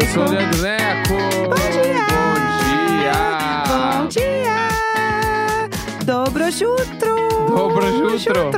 Eu 0.00 0.06
sou 0.06 0.24
o 0.24 0.30
Leandro 0.30 0.62
Neco. 0.62 1.12
Bom 1.44 1.60
dia! 1.76 2.06
Bom 3.68 4.08
dia! 4.08 4.08
Bom 4.08 4.08
dia! 4.08 6.04
Dobro 6.06 6.50
jutro! 6.50 7.16
Dobro 7.50 7.86
jutro. 8.18 8.50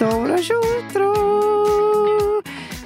Dobro 0.00 0.38
jutro! 0.38 1.12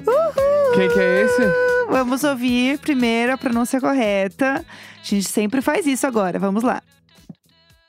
Uhul! 0.04 0.74
Quem 0.74 0.88
que 0.88 0.98
é 0.98 1.22
esse? 1.22 1.42
Vamos 1.88 2.24
ouvir 2.24 2.80
primeiro 2.80 3.34
a 3.34 3.38
pronúncia 3.38 3.80
correta. 3.80 4.66
A 5.00 5.04
gente 5.04 5.28
sempre 5.28 5.62
faz 5.62 5.86
isso 5.86 6.08
agora. 6.08 6.40
Vamos 6.40 6.64
lá. 6.64 6.82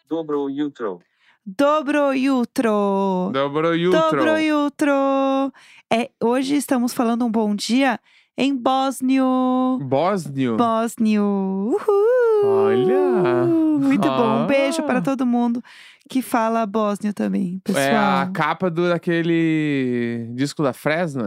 Dobro 0.07 0.47
jutro. 0.55 0.99
Dobro 1.43 2.15
jutro! 2.15 3.31
Dobro 3.33 3.75
jutro. 3.75 3.99
Dobro 3.99 4.37
jutro! 4.43 5.53
É, 5.91 6.11
hoje 6.21 6.55
estamos 6.55 6.93
falando 6.93 7.25
um 7.25 7.31
bom 7.31 7.55
dia 7.55 7.99
em 8.37 8.55
bósnio. 8.55 9.79
Bósnio. 9.81 10.57
Bósnio. 10.57 11.23
Uhul! 11.23 12.45
Olha! 12.45 13.45
Muito 13.79 14.07
bom. 14.07 14.43
Um 14.43 14.47
beijo 14.47 14.81
Ah. 14.81 14.85
para 14.85 15.01
todo 15.01 15.25
mundo 15.25 15.61
que 16.09 16.21
fala 16.21 16.65
bósnio 16.65 17.13
também, 17.13 17.59
pessoal. 17.63 17.83
É 17.83 17.95
a 17.95 18.29
capa 18.33 18.69
do, 18.69 18.89
daquele 18.89 20.29
disco 20.35 20.61
da 20.63 20.73
Fresno. 20.73 21.23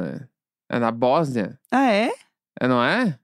É 0.70 0.78
na 0.78 0.90
Bósnia. 0.90 1.58
Ah, 1.70 1.90
é? 1.92 2.12
É, 2.60 2.68
não 2.68 2.82
é? 2.82 3.18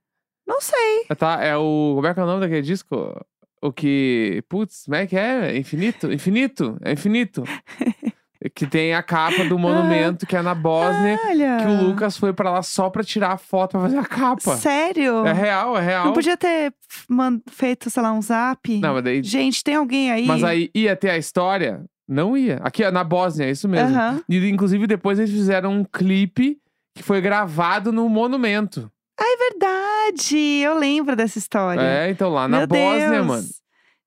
Não 0.45 0.59
sei. 0.61 1.05
É, 1.09 1.15
tá, 1.15 1.41
é 1.43 1.55
o. 1.55 1.93
Como 1.95 2.07
é 2.07 2.13
que 2.13 2.19
é 2.19 2.23
o 2.23 2.25
nome 2.27 2.41
daquele 2.41 2.61
disco? 2.61 3.13
O 3.61 3.71
que. 3.71 4.43
Putz, 4.49 4.83
como 4.85 4.95
é 4.95 5.07
que 5.07 5.15
é? 5.17 5.57
Infinito? 5.57 6.11
Infinito? 6.11 6.77
É 6.81 6.91
infinito. 6.91 7.43
que 8.53 8.67
tem 8.67 8.93
a 8.93 9.01
capa 9.01 9.43
do 9.45 9.57
monumento 9.57 10.25
que 10.27 10.35
é 10.35 10.41
na 10.41 10.53
Bósnia. 10.55 11.19
Olha. 11.27 11.57
Que 11.61 11.67
o 11.67 11.83
Lucas 11.87 12.17
foi 12.17 12.33
pra 12.33 12.51
lá 12.51 12.61
só 12.61 12.89
pra 12.89 13.03
tirar 13.03 13.31
a 13.33 13.37
foto 13.37 13.71
pra 13.71 13.81
fazer 13.81 13.97
a 13.97 14.05
capa. 14.05 14.55
Sério? 14.57 15.25
É 15.25 15.33
real, 15.33 15.77
é 15.77 15.81
real. 15.81 16.05
Não 16.05 16.13
podia 16.13 16.37
ter 16.37 16.73
man- 17.09 17.41
feito, 17.49 17.89
sei 17.89 18.01
lá, 18.03 18.11
um 18.13 18.21
zap? 18.21 18.79
Não, 18.79 18.93
mas 18.93 19.03
daí. 19.03 19.23
Gente, 19.23 19.63
tem 19.63 19.75
alguém 19.75 20.11
aí? 20.11 20.25
Mas 20.25 20.43
aí 20.43 20.69
ia 20.73 20.95
ter 20.95 21.09
a 21.09 21.17
história? 21.17 21.83
Não 22.07 22.37
ia. 22.37 22.59
Aqui, 22.63 22.83
ó, 22.85 22.91
na 22.91 23.03
Bósnia, 23.03 23.47
é 23.47 23.51
isso 23.51 23.67
mesmo. 23.67 23.95
Aham. 23.95 24.21
E, 24.29 24.37
inclusive, 24.49 24.87
depois 24.87 25.19
eles 25.19 25.31
fizeram 25.31 25.71
um 25.73 25.83
clipe 25.83 26.57
que 26.95 27.03
foi 27.03 27.19
gravado 27.19 27.91
no 27.91 28.07
monumento. 28.07 28.89
É 29.19 29.37
verdade! 29.49 30.37
Eu 30.61 30.77
lembro 30.77 31.15
dessa 31.15 31.37
história. 31.37 31.81
É, 31.81 32.09
então 32.09 32.29
lá 32.29 32.47
na 32.47 32.59
Meu 32.59 32.67
Bósnia, 32.67 33.09
Deus. 33.09 33.25
mano. 33.27 33.43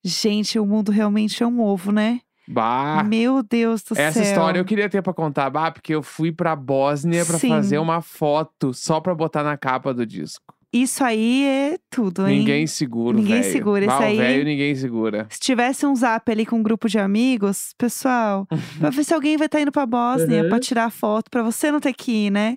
Gente, 0.03 0.59
o 0.59 0.65
mundo 0.65 0.91
realmente 0.91 1.43
é 1.43 1.47
um 1.47 1.61
ovo, 1.61 1.93
né? 1.93 2.21
Bah. 2.53 3.03
Meu 3.05 3.43
Deus 3.43 3.83
do 3.83 3.97
Essa 3.99 4.13
céu. 4.15 4.23
história 4.23 4.59
eu 4.59 4.65
queria 4.65 4.89
ter 4.89 5.03
pra 5.03 5.13
contar, 5.15 5.49
bah, 5.51 5.71
porque 5.71 5.95
eu 5.95 6.03
fui 6.03 6.33
pra 6.33 6.57
Bósnia 6.57 7.25
pra 7.25 7.39
Sim. 7.39 7.49
fazer 7.49 7.79
uma 7.79 8.01
foto 8.03 8.75
só 8.75 9.01
pra 9.01 9.15
botar 9.15 9.43
na 9.45 9.57
capa 9.57 9.95
do 9.95 10.05
disco. 10.05 10.55
Isso 10.73 11.03
aí 11.03 11.45
é 11.45 11.79
tudo, 11.91 12.29
hein? 12.29 12.39
Ninguém 12.39 12.65
segura, 12.67 13.17
Ninguém 13.17 13.41
velho. 13.41 13.53
segura, 13.53 13.87
Bah, 13.87 13.95
esse 13.95 14.03
o 14.03 14.07
aí- 14.07 14.17
velho 14.19 14.45
ninguém 14.45 14.75
segura. 14.77 15.27
Se 15.29 15.41
tivesse 15.41 15.85
um 15.85 15.95
zap 15.97 16.31
ali 16.31 16.47
com 16.47 16.57
um 16.57 16.63
grupo 16.63 16.89
de 16.89 16.97
amigos, 16.99 17.75
pessoal, 17.77 18.47
pra 18.79 18.91
ver 18.91 19.03
se 19.03 19.13
alguém 19.13 19.37
vai 19.37 19.47
estar 19.47 19.61
indo 19.61 19.73
pra 19.73 19.85
Bósnia 19.85 20.45
Uhum. 20.45 20.49
pra 20.49 20.61
tirar 20.61 20.91
foto, 20.91 21.29
pra 21.29 21.43
você 21.43 21.73
não 21.73 21.81
ter 21.81 21.93
que 21.93 22.27
ir, 22.27 22.31
né? 22.31 22.57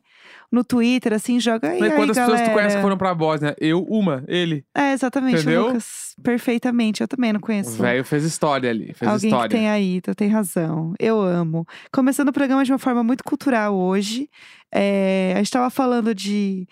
No 0.51 0.63
Twitter, 0.63 1.11
assim, 1.13 1.39
joga 1.39 1.69
aí, 1.71 1.79
Mas 1.79 1.89
aí, 1.91 1.97
quantas 1.97 2.15
pessoas 2.15 2.41
tu 2.41 2.51
conhece 2.51 2.75
que 2.75 2.81
foram 2.83 2.95
pra 2.95 3.15
Bósnia? 3.15 3.55
Eu, 3.59 3.81
uma, 3.89 4.23
ele. 4.27 4.63
É, 4.75 4.93
exatamente, 4.93 5.41
Entendeu? 5.41 5.65
Lucas. 5.65 6.13
Perfeitamente, 6.21 7.01
eu 7.01 7.07
também 7.07 7.33
não 7.33 7.39
O 7.39 7.41
conheço. 7.41 7.81
velho 7.81 8.05
fez 8.05 8.23
história 8.23 8.69
ali, 8.69 8.93
fez 8.93 9.09
Alguém 9.11 9.29
história. 9.31 9.49
que 9.49 9.55
tenha 9.55 9.79
ido, 9.79 10.13
tem 10.13 10.27
razão. 10.29 10.93
Eu 10.99 11.19
amo. 11.19 11.65
Começando 11.91 12.29
o 12.29 12.33
programa 12.33 12.63
de 12.63 12.71
uma 12.71 12.77
forma 12.77 13.03
muito 13.03 13.23
cultural 13.23 13.73
hoje. 13.75 14.29
É, 14.71 15.33
a 15.33 15.37
gente 15.39 15.49
tava 15.49 15.71
falando 15.71 16.13
de. 16.13 16.67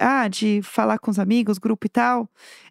Ah, 0.00 0.26
de 0.28 0.60
falar 0.62 0.98
com 0.98 1.10
os 1.10 1.18
amigos, 1.18 1.58
grupo 1.58 1.86
e 1.86 1.88
tal. 1.88 2.28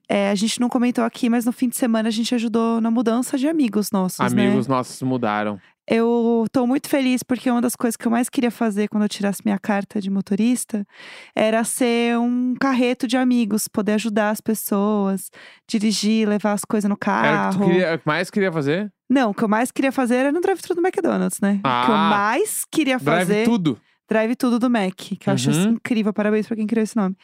É, 0.07 0.29
a 0.29 0.35
gente 0.35 0.59
não 0.59 0.69
comentou 0.69 1.03
aqui, 1.03 1.29
mas 1.29 1.45
no 1.45 1.51
fim 1.51 1.67
de 1.69 1.75
semana 1.77 2.09
a 2.09 2.11
gente 2.11 2.35
ajudou 2.35 2.79
na 2.81 2.91
mudança 2.91 3.37
de 3.37 3.47
amigos 3.47 3.89
nossos, 3.91 4.19
né? 4.19 4.25
Amigos 4.47 4.67
nossos 4.67 5.01
mudaram. 5.01 5.59
Eu 5.87 6.45
tô 6.51 6.65
muito 6.65 6.89
feliz 6.89 7.21
porque 7.21 7.49
uma 7.49 7.61
das 7.61 7.75
coisas 7.75 7.95
que 7.95 8.07
eu 8.07 8.11
mais 8.11 8.27
queria 8.27 8.49
fazer 8.49 8.87
quando 8.87 9.03
eu 9.03 9.09
tirasse 9.09 9.41
minha 9.45 9.59
carta 9.59 10.01
de 10.01 10.09
motorista 10.09 10.85
era 11.35 11.63
ser 11.63 12.17
um 12.17 12.55
carreto 12.59 13.07
de 13.07 13.15
amigos, 13.15 13.67
poder 13.67 13.93
ajudar 13.93 14.31
as 14.31 14.41
pessoas, 14.41 15.29
dirigir, 15.69 16.27
levar 16.27 16.53
as 16.53 16.65
coisas 16.65 16.89
no 16.89 16.97
Era 17.05 17.47
o 17.47 17.49
que 17.49 17.55
tu 17.55 17.59
carro. 17.59 17.71
queria, 17.71 18.01
mais 18.03 18.29
queria 18.31 18.51
fazer? 18.51 18.91
Não, 19.07 19.29
o 19.29 19.33
que 19.33 19.43
eu 19.43 19.47
mais 19.47 19.71
queria 19.71 19.91
fazer 19.91 20.15
era 20.15 20.31
no 20.31 20.41
drive-thru 20.41 20.73
do 20.75 20.81
McDonald's, 20.85 21.39
né? 21.39 21.59
o 21.59 21.85
que 21.85 21.91
eu 21.91 21.95
Ah, 21.95 22.09
mais 22.09 22.65
queria 22.71 22.97
Drive 22.97 23.19
fazer. 23.27 23.45
tudo. 23.45 23.79
Drive 24.09 24.35
tudo 24.35 24.59
do 24.59 24.69
Mac, 24.69 24.93
que 24.95 25.17
eu 25.27 25.33
acho 25.33 25.49
Uhum. 25.49 25.57
isso 25.59 25.69
incrível. 25.69 26.13
Parabéns 26.13 26.47
pra 26.47 26.55
quem 26.55 26.67
criou 26.67 26.83
esse 26.83 26.95
nome. 26.95 27.15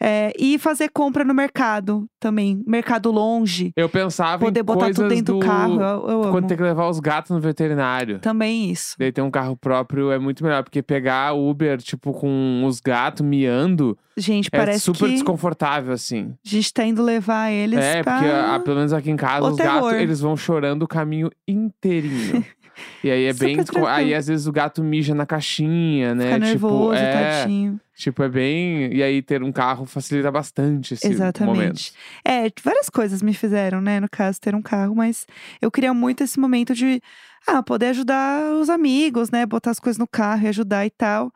É, 0.00 0.32
e 0.38 0.58
fazer 0.58 0.88
compra 0.88 1.24
no 1.24 1.34
mercado 1.34 2.06
também. 2.18 2.62
Mercado 2.66 3.10
longe. 3.10 3.72
Eu 3.76 3.88
pensava 3.88 4.44
Poder 4.44 4.60
em 4.60 4.64
botar 4.64 4.86
tudo 4.92 5.08
dentro 5.08 5.34
do, 5.34 5.40
do... 5.40 5.46
carro. 5.46 5.80
Eu, 5.80 6.08
eu. 6.08 6.30
Quando 6.30 6.46
tem 6.48 6.56
que 6.56 6.62
levar 6.62 6.88
os 6.88 6.98
gatos 7.00 7.30
no 7.30 7.40
veterinário. 7.40 8.18
Também 8.20 8.70
isso. 8.70 8.94
Daí 8.98 9.12
ter 9.12 9.22
um 9.22 9.30
carro 9.30 9.56
próprio 9.56 10.10
é 10.10 10.18
muito 10.18 10.42
melhor, 10.42 10.62
porque 10.62 10.82
pegar 10.82 11.32
Uber, 11.34 11.78
tipo, 11.78 12.12
com 12.12 12.62
os 12.64 12.80
gatos 12.80 13.24
miando, 13.24 13.96
Gente, 14.16 14.48
é 14.52 14.56
parece 14.58 14.80
super 14.80 15.06
que 15.06 15.12
desconfortável, 15.14 15.92
assim. 15.92 16.34
a 16.44 16.48
gente 16.48 16.72
tá 16.72 16.84
indo 16.84 17.02
levar 17.02 17.50
eles 17.50 17.78
É, 17.78 18.02
pra... 18.02 18.14
porque 18.18 18.30
ah, 18.30 18.60
pelo 18.62 18.76
menos 18.76 18.92
aqui 18.92 19.10
em 19.10 19.16
casa, 19.16 19.46
o 19.46 19.50
os 19.50 19.56
gatos, 19.56 19.88
terror. 19.88 19.94
eles 20.02 20.20
vão 20.20 20.36
chorando 20.36 20.82
o 20.82 20.88
caminho 20.88 21.30
inteirinho. 21.46 22.44
e 23.02 23.10
aí 23.10 23.24
é 23.24 23.32
Super 23.32 23.46
bem... 23.46 23.56
descon- 23.56 23.86
Aí 23.86 24.14
às 24.14 24.26
vezes 24.26 24.46
o 24.46 24.52
gato 24.52 24.82
mija 24.82 25.14
na 25.14 25.24
caixinha, 25.26 26.14
né? 26.14 26.24
Fica 26.24 26.38
nervoso, 26.38 26.94
tipo, 26.94 27.06
é, 27.06 27.40
tadinho. 27.42 27.80
tipo, 27.94 28.22
é 28.22 28.28
bem... 28.28 28.92
E 28.94 29.02
aí 29.02 29.22
ter 29.22 29.42
um 29.42 29.50
carro 29.52 29.86
facilita 29.86 30.30
bastante 30.30 30.94
esse 30.94 31.06
Exatamente. 31.06 31.56
momento. 31.58 31.82
É, 32.24 32.50
várias 32.62 32.88
coisas 32.90 33.22
me 33.22 33.32
fizeram, 33.34 33.80
né? 33.80 34.00
No 34.00 34.08
caso, 34.10 34.40
ter 34.40 34.54
um 34.54 34.62
carro, 34.62 34.94
mas 34.94 35.26
eu 35.62 35.70
queria 35.70 35.94
muito 35.94 36.22
esse 36.22 36.38
momento 36.38 36.74
de 36.74 37.00
ah, 37.46 37.62
poder 37.62 37.86
ajudar 37.86 38.52
os 38.54 38.68
amigos, 38.68 39.30
né? 39.30 39.46
Botar 39.46 39.70
as 39.70 39.78
coisas 39.80 39.98
no 39.98 40.06
carro 40.06 40.44
e 40.44 40.48
ajudar 40.48 40.84
e 40.84 40.90
tal. 40.90 41.32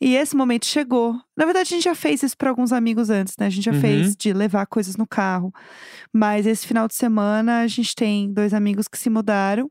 E 0.00 0.16
esse 0.16 0.34
momento 0.36 0.66
chegou. 0.66 1.14
Na 1.36 1.44
verdade, 1.44 1.68
a 1.72 1.76
gente 1.76 1.84
já 1.84 1.94
fez 1.94 2.22
isso 2.22 2.36
para 2.36 2.50
alguns 2.50 2.72
amigos 2.72 3.08
antes, 3.08 3.34
né? 3.38 3.46
A 3.46 3.48
gente 3.50 3.64
já 3.64 3.72
Uhum. 3.72 3.80
fez 3.80 4.16
de 4.16 4.32
levar 4.32 4.66
coisas 4.66 4.96
no 4.96 5.06
carro. 5.06 5.52
Mas 6.12 6.46
esse 6.46 6.66
final 6.66 6.86
de 6.88 6.94
semana 6.94 7.60
a 7.60 7.66
gente 7.68 7.94
tem 7.94 8.30
dois 8.32 8.52
amigos 8.52 8.88
que 8.88 8.98
se 8.98 9.08
mudaram. 9.08 9.70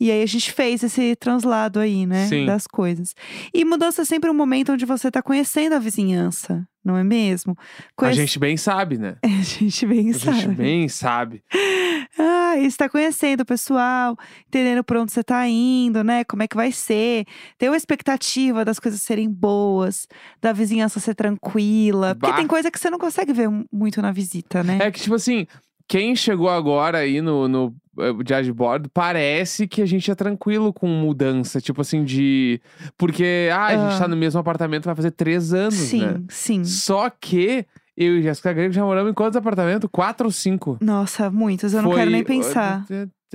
E 0.00 0.10
aí 0.10 0.22
a 0.22 0.26
gente 0.26 0.50
fez 0.52 0.82
esse 0.82 1.14
translado 1.16 1.78
aí, 1.80 2.06
né? 2.06 2.26
Sim. 2.26 2.46
Das 2.46 2.66
coisas. 2.66 3.14
E 3.54 3.64
mudança 3.64 4.02
é 4.02 4.04
sempre 4.04 4.28
um 4.30 4.34
momento 4.34 4.72
onde 4.72 4.84
você 4.84 5.10
tá 5.10 5.22
conhecendo 5.22 5.74
a 5.74 5.78
vizinhança, 5.78 6.66
não 6.84 6.96
é 6.96 7.04
mesmo? 7.04 7.56
A 7.58 7.64
Conhece- 7.96 8.20
gente 8.20 8.38
bem 8.38 8.56
sabe, 8.56 8.98
né? 8.98 9.16
A 9.22 9.28
gente 9.28 9.86
bem 9.86 10.10
A 10.10 10.14
sabe. 10.14 10.36
gente 10.40 10.54
bem 10.54 10.88
sabe. 10.88 11.42
Ah, 12.18 12.58
está 12.58 12.90
conhecendo 12.90 13.40
o 13.40 13.46
pessoal, 13.46 14.16
entendendo 14.46 14.84
pra 14.84 15.00
onde 15.00 15.10
você 15.12 15.24
tá 15.24 15.48
indo, 15.48 16.04
né? 16.04 16.24
Como 16.24 16.42
é 16.42 16.46
que 16.46 16.54
vai 16.54 16.70
ser. 16.70 17.24
Ter 17.56 17.68
uma 17.70 17.76
expectativa 17.76 18.66
das 18.66 18.78
coisas 18.78 19.00
serem 19.00 19.30
boas, 19.30 20.06
da 20.40 20.52
vizinhança 20.52 21.00
ser 21.00 21.14
tranquila. 21.14 22.14
Porque 22.14 22.30
Bah. 22.30 22.36
tem 22.36 22.46
coisa 22.46 22.70
que 22.70 22.78
você 22.78 22.90
não 22.90 22.98
consegue 22.98 23.32
ver 23.32 23.48
mu- 23.48 23.64
muito 23.72 24.02
na 24.02 24.12
visita, 24.12 24.62
né? 24.62 24.78
É 24.82 24.90
que, 24.90 25.00
tipo 25.00 25.14
assim, 25.14 25.46
quem 25.92 26.16
chegou 26.16 26.48
agora 26.48 26.96
aí 26.96 27.20
no, 27.20 27.46
no 27.46 27.74
eh, 27.98 28.14
diário 28.24 28.46
de 28.46 28.52
bordo, 28.54 28.88
parece 28.94 29.68
que 29.68 29.82
a 29.82 29.84
gente 29.86 30.10
é 30.10 30.14
tranquilo 30.14 30.72
com 30.72 30.86
mudança. 30.86 31.60
Tipo 31.60 31.82
assim, 31.82 32.02
de. 32.02 32.62
Porque, 32.96 33.50
ah, 33.52 33.66
a 33.66 33.76
gente 33.76 33.96
Ah. 33.96 33.98
tá 33.98 34.08
no 34.08 34.16
mesmo 34.16 34.40
apartamento 34.40 34.86
vai 34.86 34.94
fazer 34.94 35.10
três 35.10 35.52
anos, 35.52 35.74
sim, 35.74 36.00
né? 36.00 36.22
sim. 36.30 36.64
Só 36.64 37.10
que 37.10 37.66
eu 37.94 38.16
e 38.16 38.22
Jéssica 38.22 38.54
Grego 38.54 38.72
já 38.72 38.82
moramos 38.82 39.10
em 39.10 39.14
quantos 39.14 39.36
apartamentos? 39.36 39.86
Quatro 39.92 40.28
ou 40.28 40.32
cinco? 40.32 40.78
Nossa, 40.80 41.30
muitos. 41.30 41.74
Eu 41.74 41.82
não 41.82 41.92
quero 41.92 42.10
nem 42.10 42.24
pensar. 42.24 42.86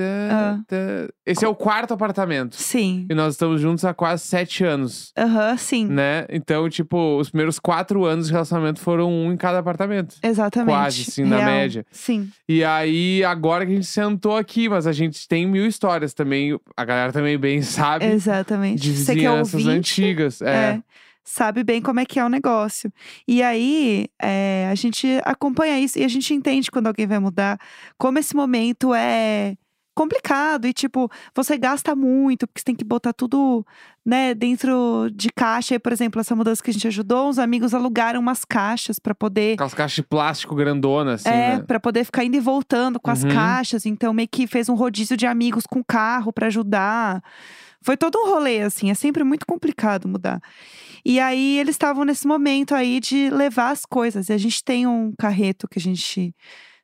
Ah. 0.02 0.60
Esse 1.26 1.46
é 1.46 1.48
o 1.48 1.56
quarto 1.56 1.94
apartamento. 1.94 2.56
Sim. 2.56 3.06
E 3.10 3.14
nós 3.14 3.34
estamos 3.34 3.62
juntos 3.62 3.84
há 3.86 3.94
quase 3.94 4.24
sete 4.24 4.64
anos. 4.64 5.12
Aham, 5.18 5.58
sim. 5.58 5.86
Né? 5.88 6.26
Então, 6.30 6.70
tipo, 6.70 7.18
os 7.18 7.30
primeiros 7.30 7.60
quatro 7.60 8.06
anos 8.06 8.28
de 8.28 8.32
relacionamento 8.32 8.80
foram 8.80 9.12
um 9.12 9.32
em 9.32 9.38
cada 9.38 9.60
apartamento. 9.60 10.16
Exatamente. 10.24 10.74
Quase, 10.76 11.02
assim, 11.08 11.24
na 11.24 11.44
média. 11.44 11.86
Sim. 11.92 12.30
E 12.48 12.64
aí, 12.64 13.24
agora 13.24 13.66
que 13.66 13.72
a 13.72 13.76
gente 13.76 13.88
sentou 13.88 14.38
aqui, 14.38 14.70
mas 14.70 14.88
a 14.88 14.92
gente 14.92 15.28
tem 15.28 15.46
mil 15.46 15.66
histórias 15.66 16.14
também. 16.14 16.60
A 16.76 16.86
galera 16.86 17.12
também 17.12 17.38
bem 17.38 17.62
sabe. 17.64 18.06
Exatamente. 18.06 18.82
De 18.82 18.96
Você 18.96 19.14
que 19.14 19.26
é 19.26 19.30
vizinhanças 19.30 19.54
ouvinte, 19.54 20.02
antigas. 20.02 20.42
É. 20.42 20.48
É, 20.48 20.84
sabe 21.24 21.64
bem 21.64 21.82
como 21.82 22.00
é 22.00 22.06
que 22.06 22.20
é 22.20 22.26
o 22.26 22.30
negócio. 22.30 22.92
E 23.28 23.44
aí, 23.44 24.08
é, 24.22 24.68
a 24.72 24.76
gente 24.76 25.08
acompanha 25.24 25.80
isso 25.80 26.00
e 26.00 26.04
a 26.04 26.08
gente 26.08 26.34
entende 26.34 26.72
quando 26.72 26.88
alguém 26.88 27.06
vai 27.06 27.20
mudar, 27.20 27.60
como 27.98 28.18
esse 28.18 28.36
momento 28.36 28.94
é 28.94 29.56
complicado. 29.98 30.66
E, 30.68 30.74
tipo, 30.74 31.10
você 31.36 31.58
gasta 31.58 31.96
muito, 31.96 32.46
porque 32.48 32.60
você 32.62 32.66
tem 32.66 32.76
que 32.76 32.86
botar 32.86 33.12
tudo, 33.14 33.66
né, 34.06 34.34
dentro 34.34 35.10
de 35.14 35.30
caixa. 35.36 35.76
E, 35.76 35.80
por 35.80 35.92
exemplo, 35.92 36.22
essa 36.22 36.36
mudança 36.36 36.64
que 36.64 36.70
a 36.70 36.74
gente 36.74 36.88
ajudou, 36.88 37.30
os 37.30 37.40
amigos 37.40 37.74
alugaram 37.74 38.20
umas 38.20 38.46
caixas 38.46 39.00
pra 39.00 39.16
poder. 39.16 39.54
Aquelas 39.56 39.74
caixas 39.74 39.96
de 39.96 40.04
plástico 40.04 40.56
grandona, 40.56 41.14
assim, 41.16 41.30
é, 41.30 41.58
né? 41.58 41.64
pra 41.68 41.80
poder 41.80 42.04
ficar 42.06 42.24
indo 42.24 42.38
e 42.38 42.40
voltando 42.40 43.00
com 43.00 43.10
as 43.12 43.24
Uhum. 43.24 43.30
caixas. 43.32 43.86
Então, 43.86 44.14
meio 44.14 44.30
que 44.32 44.46
fez 44.48 44.70
um 44.70 44.76
rodízio 44.76 45.18
de 45.18 45.26
amigos 45.26 45.66
com 45.66 45.84
carro 45.84 46.32
pra 46.32 46.48
ajudar. 46.48 47.22
Foi 47.82 47.96
todo 47.98 48.18
um 48.20 48.28
rolê, 48.30 48.62
assim. 48.62 48.90
É 48.92 48.94
sempre 48.94 49.24
muito 49.24 49.46
complicado 49.46 50.08
mudar. 50.08 50.42
E 51.06 51.20
aí, 51.20 51.58
eles 51.58 51.76
estavam 51.76 52.04
nesse 52.04 52.28
momento 52.28 52.76
aí 52.76 53.00
de 53.00 53.30
levar 53.30 53.72
as 53.72 53.86
coisas. 53.86 54.30
E 54.30 54.34
a 54.34 54.38
gente 54.38 54.64
tem 54.64 54.86
um 54.86 55.14
carreto 55.18 55.68
que 55.68 55.80
a 55.80 55.82
gente 55.82 56.36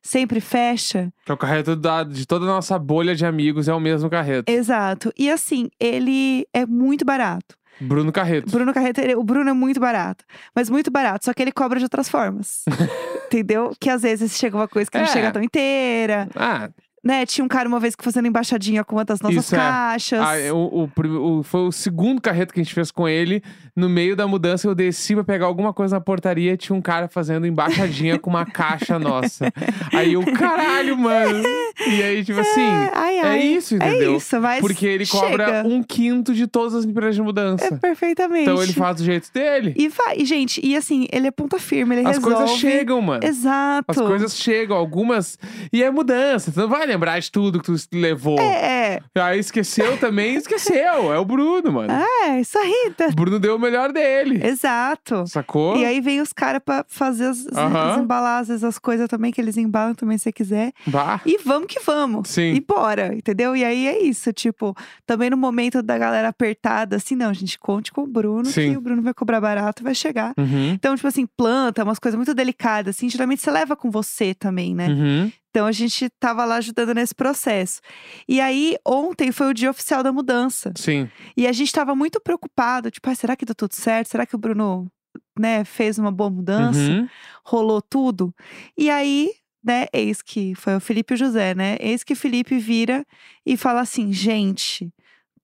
sempre 0.04 0.38
fecha. 0.40 1.10
Que 1.24 1.32
é 1.32 1.34
o 1.34 1.38
carreto 1.38 1.74
da- 1.74 2.04
de 2.04 2.26
toda 2.26 2.44
a 2.44 2.48
nossa 2.48 2.78
bolha 2.78 3.14
de 3.14 3.24
amigos, 3.24 3.66
é 3.66 3.74
o 3.74 3.80
mesmo 3.80 4.10
carreto. 4.10 4.50
Exato. 4.52 5.10
E 5.18 5.30
assim, 5.30 5.70
ele 5.80 6.46
é 6.52 6.66
muito 6.66 7.04
barato. 7.04 7.56
Bruno 7.80 8.12
Carreto. 8.12 8.48
Bruno 8.52 8.72
Carreto, 8.72 9.00
ele- 9.00 9.16
o 9.16 9.24
Bruno 9.24 9.50
é 9.50 9.52
muito 9.52 9.80
barato. 9.80 10.24
Mas 10.54 10.70
muito 10.70 10.92
barato, 10.92 11.24
só 11.24 11.34
que 11.34 11.42
ele 11.42 11.50
cobra 11.50 11.78
de 11.80 11.84
outras 11.86 12.08
formas. 12.08 12.62
Entendeu? 13.26 13.72
Que 13.80 13.90
às 13.90 14.02
vezes 14.02 14.36
chega 14.38 14.56
uma 14.56 14.68
coisa 14.68 14.88
que 14.88 14.96
não 14.96 15.04
É. 15.06 15.08
chega 15.08 15.32
tão 15.32 15.42
inteira. 15.42 16.28
Ah, 16.36 16.68
Né? 17.04 17.26
Tinha 17.26 17.44
um 17.44 17.48
cara 17.48 17.68
uma 17.68 17.78
vez 17.78 17.94
que 17.94 18.02
fazendo 18.02 18.26
embaixadinha 18.26 18.82
com 18.82 18.96
uma 18.96 19.04
das 19.04 19.20
nossas 19.20 19.44
Isso 19.44 19.54
é. 19.54 19.58
caixas. 19.58 20.20
ah, 20.20 20.54
o, 20.54 20.84
o 20.84 20.88
prim- 20.88 21.10
o- 21.16 21.42
foi 21.42 21.60
o 21.60 21.70
segundo 21.72 22.18
carreto 22.20 22.54
que 22.54 22.60
a 22.60 22.62
gente 22.64 22.72
fez 22.74 22.90
com 22.90 23.06
ele. 23.06 23.42
No 23.76 23.88
meio 23.90 24.16
da 24.16 24.26
mudança, 24.26 24.66
eu 24.66 24.74
desci 24.74 25.14
pra 25.14 25.22
pegar 25.22 25.46
alguma 25.46 25.72
coisa 25.74 25.96
na 25.96 26.00
portaria. 26.00 26.56
Tinha 26.56 26.74
um 26.74 26.80
cara 26.80 27.06
fazendo 27.06 27.46
embaixadinha 27.46 28.18
com 28.18 28.30
uma 28.30 28.46
caixa 28.46 28.98
nossa. 28.98 29.52
Aí 29.92 30.14
eu, 30.14 30.22
caralho, 30.32 30.96
mano. 30.96 31.42
E 31.86 32.02
aí, 32.02 32.24
tipo 32.24 32.40
assim, 32.40 32.66
ai, 32.92 33.18
é 33.18 33.22
ai. 33.22 33.40
isso, 33.42 33.74
entendeu? 33.76 34.14
É 34.14 34.16
isso, 34.16 34.40
mas 34.40 34.60
Porque 34.60 34.86
ele 34.86 35.06
cobra 35.06 35.46
chega. 35.46 35.68
um 35.68 35.82
quinto 35.82 36.32
de 36.34 36.46
todas 36.46 36.74
as 36.74 36.84
empresas 36.84 37.14
de 37.14 37.20
É 37.20 37.24
mudança. 37.24 37.76
perfeitamente. 37.78 38.42
Então 38.48 38.62
ele 38.62 38.72
faz 38.72 38.96
do 38.96 39.04
jeito 39.04 39.30
dele. 39.32 39.74
E 39.76 39.88
vai, 39.88 40.16
e, 40.18 40.24
gente, 40.24 40.60
e 40.64 40.76
assim, 40.76 41.06
ele 41.12 41.26
é 41.26 41.30
ponta 41.30 41.58
firme, 41.58 41.96
ele 41.96 42.06
As 42.08 42.16
resolve. 42.16 42.36
coisas 42.36 42.56
chegam, 42.58 43.00
mano. 43.00 43.24
Exato. 43.24 43.84
As 43.88 43.96
coisas 43.96 44.36
chegam, 44.36 44.76
algumas. 44.76 45.38
E 45.72 45.82
é 45.82 45.90
mudança. 45.90 46.50
Você 46.50 46.60
não 46.60 46.68
vai 46.68 46.86
lembrar 46.86 47.18
de 47.20 47.30
tudo 47.30 47.60
que 47.60 47.66
tu 47.66 47.74
levou. 47.92 48.38
É, 48.40 49.00
Aí 49.14 49.38
esqueceu 49.38 49.96
também, 49.98 50.34
esqueceu. 50.36 51.12
É 51.12 51.18
o 51.18 51.24
Bruno, 51.24 51.72
mano. 51.72 51.92
é, 51.92 52.40
isso 52.40 52.58
aí. 52.58 52.92
tá- 52.96 53.06
O 53.08 53.14
Bruno 53.14 53.38
deu 53.38 53.56
o 53.56 53.58
melhor 53.58 53.92
dele. 53.92 54.40
Exato. 54.46 55.26
Sacou? 55.26 55.76
E 55.76 55.84
aí 55.84 56.00
vem 56.00 56.20
os 56.20 56.32
caras 56.32 56.60
pra 56.64 56.84
fazer 56.88 57.26
as, 57.26 57.46
as- 57.46 57.56
Aham. 57.56 57.90
as 57.92 57.98
embalagens, 58.00 58.64
as 58.64 58.78
coisas 58.78 59.08
também, 59.08 59.32
que 59.32 59.40
eles 59.40 59.56
embalam 59.56 59.94
também, 59.94 60.16
se 60.18 60.24
você 60.24 60.32
quiser. 60.32 60.72
Bah. 60.86 61.20
E 61.26 61.38
vamos 61.44 61.63
que 61.66 61.80
vamos. 61.80 62.28
Sim. 62.28 62.54
E 62.54 62.60
bora, 62.60 63.14
entendeu? 63.14 63.56
E 63.56 63.64
aí 63.64 63.86
é 63.86 64.02
isso, 64.02 64.32
tipo, 64.32 64.74
também 65.06 65.30
no 65.30 65.36
momento 65.36 65.82
da 65.82 65.96
galera 65.98 66.28
apertada, 66.28 66.96
assim, 66.96 67.14
não, 67.14 67.32
gente, 67.32 67.58
conte 67.58 67.92
com 67.92 68.02
o 68.02 68.06
Bruno, 68.06 68.46
Sim. 68.46 68.72
que 68.72 68.76
o 68.76 68.80
Bruno 68.80 69.02
vai 69.02 69.14
cobrar 69.14 69.40
barato 69.40 69.82
vai 69.82 69.94
chegar. 69.94 70.34
Uhum. 70.38 70.72
Então, 70.72 70.94
tipo 70.96 71.08
assim, 71.08 71.26
planta, 71.26 71.82
umas 71.84 71.98
coisas 71.98 72.16
muito 72.16 72.34
delicadas, 72.34 72.96
assim, 72.96 73.08
geralmente 73.08 73.42
você 73.42 73.50
leva 73.50 73.76
com 73.76 73.90
você 73.90 74.34
também, 74.34 74.74
né? 74.74 74.88
Uhum. 74.88 75.32
Então 75.50 75.66
a 75.66 75.72
gente 75.72 76.10
tava 76.18 76.44
lá 76.44 76.56
ajudando 76.56 76.92
nesse 76.94 77.14
processo. 77.14 77.80
E 78.28 78.40
aí, 78.40 78.76
ontem 78.84 79.30
foi 79.30 79.48
o 79.50 79.54
dia 79.54 79.70
oficial 79.70 80.02
da 80.02 80.12
mudança. 80.12 80.72
Sim. 80.74 81.08
E 81.36 81.46
a 81.46 81.52
gente 81.52 81.72
tava 81.72 81.94
muito 81.94 82.20
preocupado, 82.20 82.90
tipo, 82.90 83.08
"Ai, 83.08 83.14
será 83.14 83.36
que 83.36 83.44
deu 83.44 83.54
tudo 83.54 83.72
certo? 83.72 84.08
Será 84.08 84.26
que 84.26 84.34
o 84.34 84.38
Bruno, 84.38 84.90
né, 85.38 85.64
fez 85.64 85.96
uma 85.96 86.10
boa 86.10 86.28
mudança? 86.28 86.78
Uhum. 86.80 87.08
Rolou 87.44 87.80
tudo? 87.80 88.34
E 88.76 88.90
aí, 88.90 89.30
né, 89.64 89.86
eis 89.92 90.20
que 90.22 90.54
foi 90.54 90.76
o 90.76 90.80
Felipe 90.80 91.14
e 91.14 91.16
o 91.16 91.18
José, 91.18 91.54
né? 91.54 91.76
Eis 91.80 92.04
que 92.04 92.14
Felipe 92.14 92.58
vira 92.58 93.04
e 93.46 93.56
fala 93.56 93.80
assim: 93.80 94.12
gente, 94.12 94.92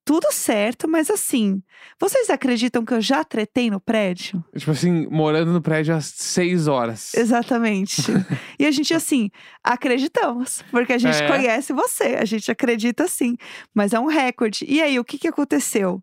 tudo 0.05 0.33
certo, 0.33 0.89
mas 0.89 1.09
assim, 1.11 1.63
vocês 2.01 2.31
acreditam 2.31 2.85
que 2.85 2.93
eu 2.93 3.01
já 3.01 3.23
tretei 3.23 3.71
no 3.71 3.81
prédio? 3.81 4.45
Tipo 4.57 4.73
assim, 4.73 5.07
morando 5.09 5.53
no 5.53 5.63
prédio 5.63 5.95
às 5.95 6.07
seis 6.07 6.67
horas. 6.67 7.15
Exatamente. 7.15 8.03
e 8.59 8.67
a 8.67 8.71
gente, 8.71 8.93
assim, 8.93 9.31
acreditamos, 9.63 10.63
porque 10.71 10.93
a 10.93 10.99
gente 10.99 11.23
É. 11.23 11.27
conhece 11.29 11.73
você, 11.73 12.17
a 12.21 12.25
gente 12.25 12.51
acredita 12.51 13.07
sim, 13.09 13.37
mas 13.75 13.93
é 13.93 14.01
um 14.01 14.07
recorde. 14.07 14.65
E 14.69 14.83
aí, 14.83 14.99
o 14.99 15.05
que, 15.05 15.19
que 15.19 15.29
aconteceu? 15.29 16.03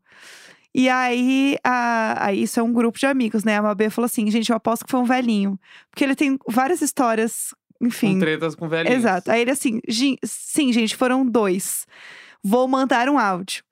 E 0.73 0.89
aí, 0.89 1.57
a, 1.63 2.27
aí, 2.27 2.43
isso 2.43 2.59
é 2.59 2.63
um 2.63 2.71
grupo 2.71 2.99
de 2.99 3.05
amigos, 3.07 3.43
né? 3.43 3.57
A 3.57 3.61
Mabê 3.63 3.89
falou 3.89 4.05
assim: 4.05 4.29
gente, 4.29 4.49
eu 4.51 4.55
aposto 4.55 4.85
que 4.85 4.91
foi 4.91 4.99
um 4.99 5.05
velhinho. 5.05 5.59
Porque 5.89 6.03
ele 6.03 6.15
tem 6.15 6.37
várias 6.47 6.81
histórias, 6.81 7.53
enfim. 7.81 8.13
Com 8.13 8.19
tretas 8.19 8.55
com 8.55 8.67
velhinhos. 8.67 8.97
Exato. 8.99 9.31
Aí 9.31 9.41
ele 9.41 9.51
assim, 9.51 9.79
"Gen- 9.87 10.17
sim, 10.23 10.71
gente, 10.73 10.95
foram 10.95 11.25
dois. 11.25 11.85
Vou 12.43 12.67
mandar 12.67 13.09
um 13.09 13.17
áudio. 13.17 13.63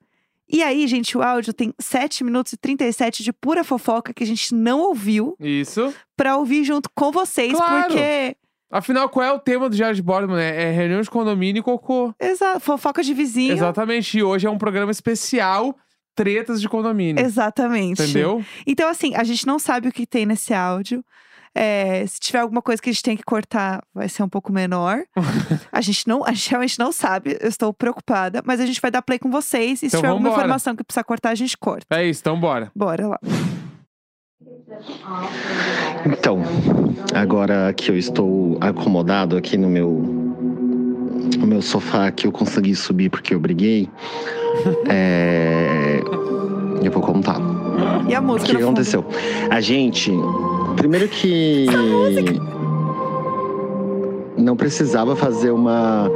E 0.48 0.62
aí, 0.62 0.86
gente, 0.86 1.18
o 1.18 1.22
áudio 1.22 1.52
tem 1.52 1.74
7 1.78 2.22
minutos 2.22 2.52
e 2.52 2.56
37 2.56 3.24
de 3.24 3.32
pura 3.32 3.64
fofoca 3.64 4.14
que 4.14 4.22
a 4.22 4.26
gente 4.26 4.54
não 4.54 4.78
ouviu 4.80 5.34
Isso. 5.40 5.92
pra 6.16 6.36
ouvir 6.36 6.62
junto 6.62 6.88
com 6.94 7.10
vocês, 7.10 7.52
Claro. 7.52 7.86
porque. 7.88 8.36
Afinal, 8.70 9.08
qual 9.08 9.24
é 9.24 9.32
o 9.32 9.38
tema 9.40 9.68
do 9.68 9.76
de 9.76 10.02
Bordo, 10.02 10.34
né? 10.34 10.64
É 10.64 10.70
reunião 10.72 11.00
de 11.00 11.10
condomínio 11.10 11.60
e 11.60 11.62
cocô. 11.62 12.12
Exato, 12.20 12.60
fofoca 12.60 13.02
de 13.02 13.12
vizinho. 13.14 13.52
Exatamente. 13.52 14.18
E 14.18 14.22
hoje 14.22 14.46
é 14.46 14.50
um 14.50 14.58
programa 14.58 14.90
especial 14.92 15.76
Tretas 16.16 16.60
de 16.60 16.68
Condomínio. 16.68 17.24
Exatamente. 17.24 18.02
Entendeu? 18.02 18.44
Então, 18.66 18.88
assim, 18.88 19.14
a 19.14 19.22
gente 19.24 19.46
não 19.46 19.58
sabe 19.58 19.88
o 19.88 19.92
que 19.92 20.06
tem 20.06 20.26
nesse 20.26 20.52
áudio. 20.54 21.04
É, 21.58 22.04
se 22.06 22.20
tiver 22.20 22.40
alguma 22.40 22.60
coisa 22.60 22.82
que 22.82 22.90
a 22.90 22.92
gente 22.92 23.02
tem 23.02 23.16
que 23.16 23.22
cortar, 23.22 23.82
vai 23.94 24.08
ser 24.10 24.22
um 24.22 24.28
pouco 24.28 24.52
menor. 24.52 24.98
a 25.72 25.80
gente 25.80 26.06
não, 26.06 26.22
a 26.22 26.32
gente 26.32 26.50
realmente 26.50 26.78
não 26.78 26.92
sabe. 26.92 27.38
Eu 27.40 27.48
estou 27.48 27.72
preocupada, 27.72 28.42
mas 28.44 28.60
a 28.60 28.66
gente 28.66 28.78
vai 28.80 28.90
dar 28.90 29.00
play 29.00 29.18
com 29.18 29.30
vocês. 29.30 29.78
E 29.78 29.78
se 29.78 29.86
Então 29.86 30.00
tiver 30.00 30.08
alguma 30.08 30.28
vambora. 30.28 30.44
informação 30.44 30.76
que 30.76 30.84
precisa 30.84 31.02
cortar, 31.02 31.30
a 31.30 31.34
gente 31.34 31.56
corta. 31.56 31.86
É 31.90 32.04
isso, 32.04 32.20
então 32.20 32.38
bora. 32.38 32.70
Bora 32.76 33.06
lá. 33.08 33.18
Então, 36.04 36.42
agora 37.14 37.72
que 37.72 37.90
eu 37.90 37.96
estou 37.96 38.58
acomodado 38.60 39.36
aqui 39.36 39.56
no 39.56 39.68
meu 39.68 39.88
no 41.38 41.46
meu 41.46 41.60
sofá 41.62 42.10
que 42.10 42.26
eu 42.26 42.32
consegui 42.32 42.74
subir 42.74 43.08
porque 43.10 43.34
eu 43.34 43.40
briguei, 43.40 43.88
é, 44.88 46.00
eu 46.82 46.90
vou 46.92 47.02
contar. 47.02 47.36
E 48.08 48.14
a 48.14 48.20
O 48.20 48.22
música 48.22 48.46
que 48.46 48.52
no 48.54 48.58
fundo? 48.60 48.68
aconteceu? 48.80 49.04
A 49.50 49.60
gente, 49.60 50.12
primeiro 50.76 51.08
que 51.08 51.66
não 54.36 54.56
precisava 54.56 55.16
fazer 55.16 55.50
uma 55.50 56.10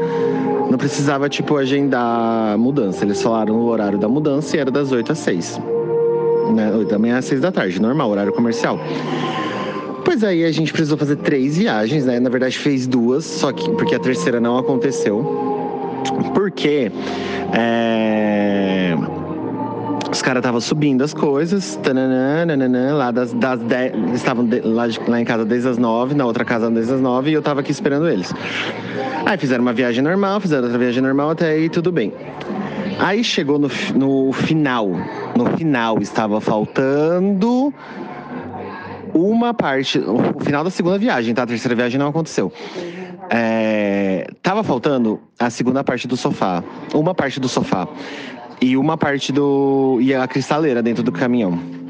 não 0.70 0.78
precisava 0.78 1.28
tipo 1.28 1.56
agendar 1.56 2.56
mudança. 2.56 3.04
Eles 3.04 3.20
falaram 3.20 3.56
o 3.56 3.66
horário 3.66 3.98
da 3.98 4.08
mudança 4.08 4.56
e 4.56 4.60
era 4.60 4.70
das 4.70 4.92
8 4.92 5.10
às 5.10 5.18
6. 5.18 5.60
Né? 6.54 6.72
8 6.72 6.88
da 6.88 6.98
manhã 6.98 7.18
às 7.18 7.24
6 7.24 7.40
da 7.40 7.50
tarde, 7.50 7.82
normal, 7.82 8.08
horário 8.10 8.32
comercial. 8.32 8.78
Pois 10.04 10.22
aí 10.22 10.44
a 10.44 10.52
gente 10.52 10.72
precisou 10.72 10.96
fazer 10.96 11.16
três 11.16 11.58
viagens, 11.58 12.06
né? 12.06 12.18
Na 12.20 12.30
verdade 12.30 12.56
fez 12.56 12.86
duas, 12.86 13.24
só 13.24 13.52
que 13.52 13.68
porque 13.72 13.94
a 13.94 13.98
terceira 13.98 14.40
não 14.40 14.56
aconteceu. 14.56 15.24
Porque 16.32 16.90
é, 17.52 18.96
os 20.10 20.22
caras 20.22 20.40
estavam 20.40 20.60
subindo 20.60 21.02
as 21.02 21.14
coisas, 21.14 21.76
tananã, 21.82 22.44
nananã, 22.46 22.94
lá 22.94 23.10
das, 23.10 23.32
das 23.32 23.60
10. 23.60 23.94
Eles 23.94 24.14
estavam 24.14 24.44
de- 24.44 24.60
lá, 24.60 24.86
de- 24.88 25.00
lá 25.08 25.20
em 25.20 25.24
casa 25.24 25.44
desde 25.44 25.68
as 25.68 25.78
9, 25.78 26.14
na 26.14 26.24
outra 26.26 26.44
casa 26.44 26.70
desde 26.70 26.92
as 26.94 27.00
9 27.00 27.30
e 27.30 27.32
eu 27.34 27.42
tava 27.42 27.60
aqui 27.60 27.70
esperando 27.70 28.08
eles. 28.08 28.32
Aí 29.24 29.38
fizeram 29.38 29.62
uma 29.62 29.72
viagem 29.72 30.02
normal, 30.02 30.40
fizeram 30.40 30.64
outra 30.64 30.78
viagem 30.78 31.02
normal, 31.02 31.30
até 31.30 31.50
aí 31.50 31.68
tudo 31.68 31.92
bem. 31.92 32.12
Aí 32.98 33.22
chegou 33.24 33.58
no, 33.58 33.70
no 33.94 34.32
final. 34.32 34.90
No 35.36 35.46
final 35.56 35.98
estava 36.00 36.40
faltando 36.40 37.72
uma 39.14 39.54
parte. 39.54 39.98
O 39.98 40.40
final 40.44 40.62
da 40.64 40.70
segunda 40.70 40.98
viagem, 40.98 41.32
tá? 41.34 41.44
A 41.44 41.46
terceira 41.46 41.74
viagem 41.74 41.98
não 41.98 42.08
aconteceu. 42.08 42.52
É, 43.30 44.26
tava 44.42 44.62
faltando 44.64 45.20
a 45.38 45.48
segunda 45.50 45.84
parte 45.84 46.08
do 46.08 46.16
sofá. 46.16 46.62
Uma 46.92 47.14
parte 47.14 47.38
do 47.38 47.48
sofá. 47.48 47.86
E 48.60 48.76
uma 48.76 48.96
parte 48.96 49.32
do. 49.32 49.98
E 50.00 50.14
a 50.14 50.26
cristaleira 50.28 50.82
dentro 50.82 51.02
do 51.02 51.12
caminhão. 51.12 51.80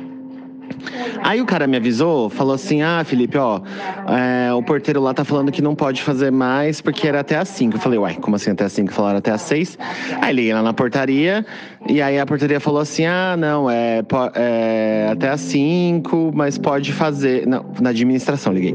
Aí 1.23 1.41
o 1.41 1.47
cara 1.47 1.67
me 1.67 1.77
avisou, 1.77 2.31
falou 2.31 2.55
assim: 2.55 2.83
Ah, 2.83 3.03
Felipe, 3.05 3.37
ó, 3.37 3.61
é, 4.09 4.53
o 4.53 4.63
porteiro 4.63 5.01
lá 5.01 5.13
tá 5.13 5.25
falando 5.25 5.53
que 5.53 5.61
não 5.61 5.75
pode 5.75 6.03
fazer 6.03 6.31
mais 6.31 6.81
porque 6.81 7.07
era 7.07 7.21
até 7.21 7.37
às 7.37 7.49
5. 7.49 7.77
Eu 7.77 7.81
falei, 7.81 7.99
uai, 7.99 8.15
como 8.17 8.37
assim 8.37 8.51
até 8.51 8.65
às 8.65 8.73
5? 8.73 8.93
Falaram 8.93 9.19
até 9.19 9.31
às 9.31 9.43
6. 9.43 9.79
Aí 10.21 10.35
liguei 10.35 10.53
lá 10.53 10.63
na 10.63 10.73
portaria, 10.73 11.45
e 11.89 12.01
aí 12.01 12.19
a 12.19 12.27
portaria 12.27 12.59
falou 12.59 12.81
assim: 12.81 13.05
ah, 13.05 13.37
não, 13.37 13.71
é, 13.71 14.03
é 14.35 15.09
até 15.13 15.29
às 15.29 15.41
5, 15.41 16.33
mas 16.35 16.57
pode 16.57 16.93
fazer. 16.93 17.47
Não, 17.47 17.67
na 17.81 17.91
administração 17.91 18.53
liguei. 18.53 18.75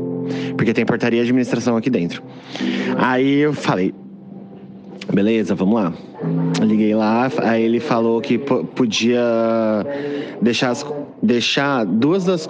Porque 0.56 0.74
tem 0.74 0.86
portaria 0.86 1.20
e 1.20 1.24
administração 1.24 1.76
aqui 1.78 1.90
dentro. 1.90 2.22
Aí 2.98 3.40
eu 3.40 3.54
falei, 3.54 3.94
beleza, 5.14 5.56
vamos 5.56 5.76
lá. 5.76 5.94
Liguei 6.62 6.96
lá, 6.96 7.30
aí 7.44 7.64
ele 7.64 7.80
falou 7.80 8.20
que 8.22 8.38
po- 8.38 8.64
podia 8.64 9.22
deixar, 10.42 10.70
as- 10.72 10.86
deixar 11.22 11.86
duas 11.86 12.26
das 12.26 12.48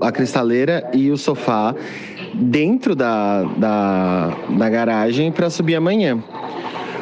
a 0.00 0.12
cristaleira 0.12 0.88
e 0.94 1.10
o 1.10 1.16
sofá 1.16 1.74
dentro 2.34 2.94
da, 2.94 3.42
da, 3.56 4.32
da 4.50 4.70
garagem 4.70 5.30
para 5.32 5.50
subir 5.50 5.74
amanhã. 5.74 6.22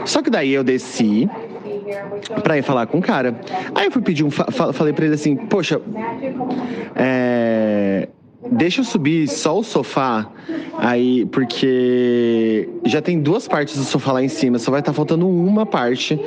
Só 0.04 0.22
que 0.22 0.30
daí 0.30 0.50
eu 0.52 0.64
desci 0.64 1.28
pra 2.42 2.56
ir 2.58 2.62
falar 2.62 2.86
com 2.86 2.98
o 2.98 3.02
cara. 3.02 3.38
Aí 3.74 3.86
eu 3.86 3.90
fui 3.92 4.02
pedir 4.02 4.24
um. 4.24 4.30
fa- 4.30 4.46
fa- 4.50 4.72
falei 4.72 4.92
pra 4.92 5.04
ele 5.04 5.14
assim, 5.14 5.36
poxa, 5.36 5.80
é, 6.96 8.08
Deixa 8.48 8.80
eu 8.80 8.84
subir 8.84 9.28
só 9.28 9.58
o 9.58 9.62
sofá 9.62 10.26
aí, 10.78 11.26
porque 11.26 12.66
já 12.86 13.02
tem 13.02 13.20
duas 13.20 13.46
partes 13.46 13.76
do 13.76 13.84
sofá 13.84 14.12
lá 14.12 14.24
em 14.24 14.28
cima, 14.28 14.58
só 14.58 14.70
vai 14.70 14.80
estar 14.80 14.94
faltando 14.94 15.28
uma 15.28 15.66
parte 15.66 16.18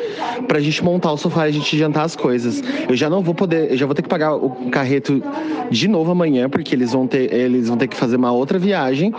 pra 0.48 0.60
gente 0.60 0.84
montar 0.84 1.12
o 1.12 1.18
sofá 1.18 1.48
e 1.48 1.50
a 1.50 1.54
gente 1.54 1.76
jantar 1.76 2.04
as 2.04 2.16
coisas. 2.16 2.62
Eu 2.88 2.96
já 2.96 3.10
não 3.10 3.24
vou 3.24 3.34
poder, 3.34 3.72
eu 3.72 3.78
já 3.78 3.88
vou 3.88 3.96
ter 3.96 4.04
que 4.04 4.10
pagar 4.10 4.36
o 4.36 4.70
carreto 4.70 5.24
de 5.72 5.88
novo 5.88 6.12
amanhã, 6.12 6.48
porque 6.48 6.76
eles 6.76 6.94
vão 6.94 7.08
ter, 7.08 7.34
eles 7.34 7.68
vão 7.68 7.78
ter 7.78 7.88
que 7.88 7.98
fazer 7.98 8.18
uma 8.18 8.32
outra 8.32 8.60
viagem. 8.60 9.12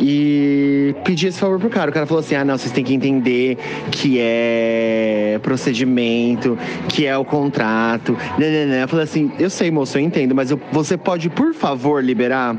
E 0.00 0.94
pedi 1.04 1.26
esse 1.26 1.38
favor 1.38 1.58
pro 1.58 1.68
cara. 1.68 1.90
O 1.90 1.94
cara 1.94 2.06
falou 2.06 2.20
assim: 2.20 2.34
ah, 2.34 2.44
não, 2.44 2.56
vocês 2.56 2.72
têm 2.72 2.82
que 2.84 2.94
entender 2.94 3.58
que 3.90 4.16
é 4.20 5.38
procedimento, 5.42 6.58
que 6.88 7.06
é 7.06 7.16
o 7.16 7.24
contrato. 7.24 8.16
Nananã. 8.38 8.82
Eu 8.82 8.88
falei 8.88 9.04
assim: 9.04 9.30
eu 9.38 9.50
sei, 9.50 9.70
moço, 9.70 9.98
eu 9.98 10.02
entendo, 10.02 10.34
mas 10.34 10.50
eu- 10.50 10.60
você 10.72 10.96
pode, 10.96 11.28
por 11.30 11.54
favor, 11.54 12.02
liberar? 12.02 12.56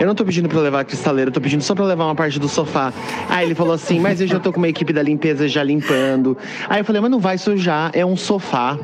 Eu 0.00 0.06
não 0.06 0.14
tô 0.14 0.24
pedindo 0.24 0.48
pra 0.48 0.60
levar 0.60 0.80
a 0.80 0.84
cristaleira, 0.84 1.28
eu 1.28 1.32
tô 1.32 1.40
pedindo 1.40 1.62
só 1.62 1.74
pra 1.74 1.84
levar 1.84 2.04
uma 2.04 2.14
parte 2.14 2.38
do 2.38 2.48
sofá. 2.48 2.92
Aí 3.28 3.46
ele 3.46 3.54
falou 3.54 3.74
assim: 3.74 3.98
mas 4.00 4.20
eu 4.20 4.26
já 4.26 4.38
tô 4.38 4.52
com 4.52 4.58
uma 4.58 4.68
equipe 4.68 4.92
da 4.92 5.02
limpeza 5.02 5.48
já 5.48 5.62
limpando. 5.62 6.36
Aí 6.68 6.80
eu 6.80 6.84
falei: 6.84 7.00
mas 7.02 7.10
não 7.10 7.18
vai 7.20 7.38
sujar, 7.38 7.90
é 7.92 8.04
um 8.04 8.16
sofá. 8.16 8.78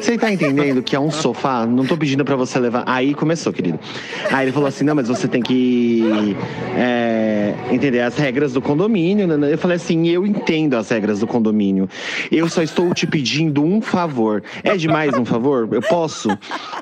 Você 0.00 0.18
tá 0.18 0.32
entendendo 0.32 0.82
que 0.82 0.94
é 0.94 1.00
um 1.00 1.10
sofá? 1.10 1.64
Não 1.66 1.84
tô 1.86 1.96
pedindo 1.96 2.24
pra 2.24 2.36
você 2.36 2.58
levar. 2.58 2.82
Aí 2.86 3.14
começou, 3.14 3.52
querido. 3.52 3.78
Aí 4.30 4.46
ele 4.46 4.52
falou 4.52 4.68
assim: 4.68 4.84
não, 4.84 4.94
mas 4.94 5.08
você 5.08 5.26
tem 5.28 5.40
que. 5.42 6.36
é, 6.76 7.15
entender 7.70 8.00
as 8.00 8.16
regras 8.16 8.52
do 8.52 8.60
condomínio. 8.60 9.26
né? 9.26 9.52
Eu 9.52 9.58
falei 9.58 9.76
assim: 9.76 10.08
eu 10.08 10.26
entendo 10.26 10.74
as 10.74 10.88
regras 10.88 11.20
do 11.20 11.26
condomínio. 11.26 11.88
Eu 12.30 12.48
só 12.48 12.62
estou 12.62 12.92
te 12.94 13.06
pedindo 13.06 13.62
um 13.62 13.80
favor. 13.80 14.42
É 14.62 14.76
demais 14.76 15.14
um 15.14 15.24
favor? 15.24 15.68
Eu 15.72 15.82
posso? 15.82 16.28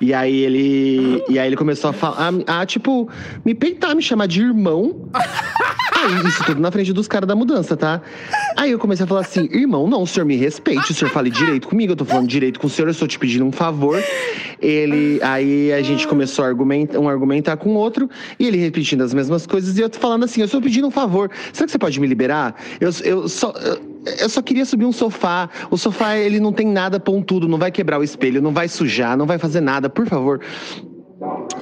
E 0.00 0.12
aí 0.12 0.40
ele. 0.40 1.22
E 1.28 1.38
aí 1.38 1.46
ele 1.46 1.56
começou 1.56 1.90
a 1.90 1.92
falar, 1.92 2.32
a, 2.46 2.66
tipo, 2.66 3.08
me 3.44 3.54
peitar, 3.54 3.94
me 3.94 4.02
chamar 4.02 4.26
de 4.26 4.42
irmão. 4.42 5.08
Aí, 6.04 6.28
isso 6.28 6.44
tudo 6.44 6.60
na 6.60 6.70
frente 6.70 6.92
dos 6.92 7.08
caras 7.08 7.26
da 7.26 7.34
mudança, 7.34 7.76
tá? 7.76 8.02
Aí 8.56 8.70
eu 8.70 8.78
comecei 8.78 9.04
a 9.04 9.06
falar 9.06 9.20
assim, 9.20 9.48
irmão, 9.50 9.88
não, 9.88 10.02
o 10.02 10.06
senhor 10.06 10.26
me 10.26 10.36
respeite, 10.36 10.90
o 10.90 10.94
senhor 10.94 11.10
fale 11.10 11.30
direito 11.30 11.66
comigo, 11.66 11.92
eu 11.92 11.96
tô 11.96 12.04
falando 12.04 12.28
direito 12.28 12.60
com 12.60 12.66
o 12.66 12.70
senhor, 12.70 12.88
eu 12.88 12.92
estou 12.92 13.08
te 13.08 13.18
pedindo 13.18 13.44
um 13.44 13.52
favor. 13.52 14.02
Ele, 14.60 15.18
aí 15.22 15.72
a 15.72 15.82
gente 15.82 16.06
começou 16.06 16.44
a 16.44 16.48
argumentar, 16.48 16.98
um 16.98 17.08
argumentar 17.08 17.56
com 17.56 17.70
o 17.70 17.74
outro, 17.74 18.08
e 18.38 18.46
ele 18.46 18.58
repetindo 18.58 19.02
as 19.02 19.14
mesmas 19.14 19.46
coisas, 19.46 19.78
e 19.78 19.80
eu 19.80 19.90
falando 19.90 20.24
assim, 20.24 20.40
eu 20.40 20.46
estou 20.46 20.60
pedindo 20.64 20.88
um 20.88 20.90
favor, 20.90 21.30
será 21.52 21.66
que 21.66 21.73
você 21.73 21.78
pode 21.78 22.00
me 22.00 22.06
liberar? 22.06 22.56
Eu, 22.80 22.90
eu 23.04 23.28
só... 23.28 23.52
Eu, 23.52 23.94
eu 24.21 24.28
só 24.28 24.42
queria 24.42 24.66
subir 24.66 24.85
um 24.85 24.92
sofá. 24.92 25.49
O 25.71 25.78
sofá, 25.78 26.14
ele 26.14 26.38
não 26.38 26.52
tem 26.52 26.66
nada 26.66 27.00
pontudo, 27.00 27.49
não 27.49 27.56
vai 27.56 27.71
quebrar 27.71 27.99
o 27.99 28.02
espelho, 28.02 28.42
não 28.42 28.52
vai 28.52 28.68
sujar, 28.68 29.16
não 29.16 29.25
vai 29.25 29.38
fazer 29.38 29.62
nada, 29.62 29.88
por 29.88 30.06
favor. 30.06 30.42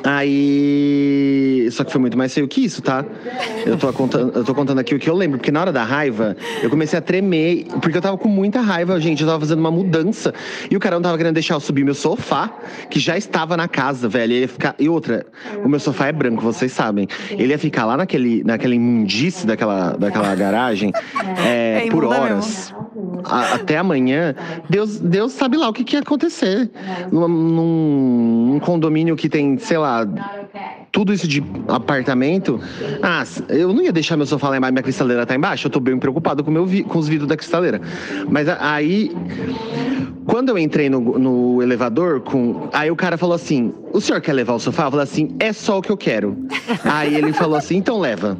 Aí. 0.04 1.68
Só 1.70 1.84
que 1.84 1.92
foi 1.92 2.00
muito 2.00 2.16
mais 2.18 2.32
feio 2.34 2.46
que 2.48 2.64
isso, 2.64 2.82
tá? 2.82 3.04
Eu 3.64 3.76
tô, 3.78 3.92
contando, 3.92 4.32
eu 4.36 4.44
tô 4.44 4.54
contando 4.54 4.78
aqui 4.78 4.94
o 4.94 4.98
que 4.98 5.08
eu 5.08 5.14
lembro, 5.14 5.38
porque 5.38 5.50
na 5.50 5.60
hora 5.60 5.72
da 5.72 5.84
raiva, 5.84 6.36
eu 6.62 6.68
comecei 6.68 6.98
a 6.98 7.02
tremer, 7.02 7.66
porque 7.80 7.96
eu 7.96 8.02
tava 8.02 8.18
com 8.18 8.28
muita 8.28 8.60
raiva, 8.60 8.98
gente. 9.00 9.22
Eu 9.22 9.26
tava 9.28 9.40
fazendo 9.40 9.60
uma 9.60 9.70
mudança 9.70 10.34
e 10.70 10.76
o 10.76 10.80
cara 10.80 10.96
não 10.96 11.02
tava 11.02 11.16
querendo 11.16 11.34
deixar 11.34 11.54
eu 11.54 11.60
subir 11.60 11.84
meu 11.84 11.94
sofá, 11.94 12.50
que 12.90 12.98
já 13.00 13.16
estava 13.16 13.56
na 13.56 13.68
casa, 13.68 14.08
velho. 14.08 14.32
Ele 14.32 14.40
ia 14.42 14.48
ficar. 14.48 14.74
E 14.78 14.88
outra, 14.88 15.24
o 15.64 15.68
meu 15.68 15.80
sofá 15.80 16.08
é 16.08 16.12
branco, 16.12 16.42
vocês 16.42 16.72
sabem. 16.72 17.06
Ele 17.30 17.48
ia 17.48 17.58
ficar 17.58 17.84
lá 17.86 17.96
naquele, 17.96 18.42
naquela 18.44 18.74
imundice 18.74 19.46
daquela, 19.46 19.92
daquela 19.96 20.34
garagem 20.34 20.92
é, 21.44 21.84
É 21.86 21.90
por 21.90 22.04
imunda 22.04 22.20
horas. 22.20 22.74
A- 23.24 23.54
até 23.54 23.78
amanhã, 23.78 24.34
Deus, 24.68 24.98
Deus 24.98 25.32
sabe 25.32 25.56
lá 25.56 25.68
o 25.68 25.72
que, 25.72 25.84
que 25.84 25.96
ia 25.96 26.00
acontecer. 26.00 26.70
Num- 27.10 27.28
num 27.28 28.60
condomínio 28.60 29.16
que 29.16 29.28
tem, 29.28 29.56
sei 29.72 29.78
lá, 29.78 30.06
tudo 30.90 31.14
isso 31.14 31.26
de 31.26 31.42
apartamento. 31.66 32.60
Ah, 33.02 33.24
eu 33.48 33.72
não 33.72 33.80
ia 33.82 33.90
deixar 33.90 34.18
meu 34.18 34.26
sofá 34.26 34.50
lá 34.50 34.58
embaixo, 34.58 34.72
minha 34.74 34.82
cristaleira 34.82 35.24
tá 35.24 35.34
embaixo. 35.34 35.66
Eu 35.66 35.70
tô 35.70 35.80
bem 35.80 35.98
preocupado 35.98 36.44
com, 36.44 36.50
meu 36.50 36.66
vi- 36.66 36.82
com 36.82 36.98
os 36.98 37.08
vidros 37.08 37.26
da 37.26 37.38
cristaleira. 37.38 37.80
Mas 38.28 38.46
aí. 38.50 39.10
Quando 40.26 40.50
eu 40.50 40.58
entrei 40.58 40.90
no, 40.90 41.00
no 41.18 41.62
elevador, 41.62 42.20
com, 42.20 42.68
aí 42.70 42.90
o 42.90 42.96
cara 42.96 43.16
falou 43.16 43.34
assim: 43.34 43.72
O 43.94 44.00
senhor 44.00 44.20
quer 44.20 44.34
levar 44.34 44.52
o 44.52 44.58
sofá? 44.60 44.84
Eu 44.84 44.90
falei 44.90 45.04
assim: 45.04 45.34
É 45.40 45.54
só 45.54 45.78
o 45.78 45.82
que 45.82 45.90
eu 45.90 45.96
quero. 45.96 46.36
Aí 46.84 47.14
ele 47.14 47.32
falou 47.32 47.56
assim: 47.56 47.76
Então 47.78 47.98
leva. 47.98 48.36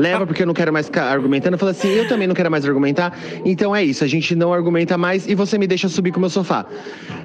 Leva 0.00 0.26
porque 0.26 0.42
eu 0.42 0.46
não 0.46 0.54
quero 0.54 0.72
mais 0.72 0.86
ficar 0.86 1.04
argumentando. 1.04 1.56
Falei 1.56 1.76
assim: 1.76 1.88
Eu 1.90 2.08
também 2.08 2.26
não 2.26 2.34
quero 2.34 2.50
mais 2.50 2.64
argumentar. 2.66 3.16
Então 3.44 3.74
é 3.74 3.84
isso, 3.84 4.02
a 4.02 4.08
gente 4.08 4.34
não 4.34 4.52
argumenta 4.52 4.98
mais 4.98 5.28
e 5.28 5.34
você 5.36 5.56
me 5.58 5.66
deixa 5.68 5.88
subir 5.88 6.10
com 6.10 6.18
o 6.18 6.20
meu 6.22 6.30
sofá. 6.30 6.66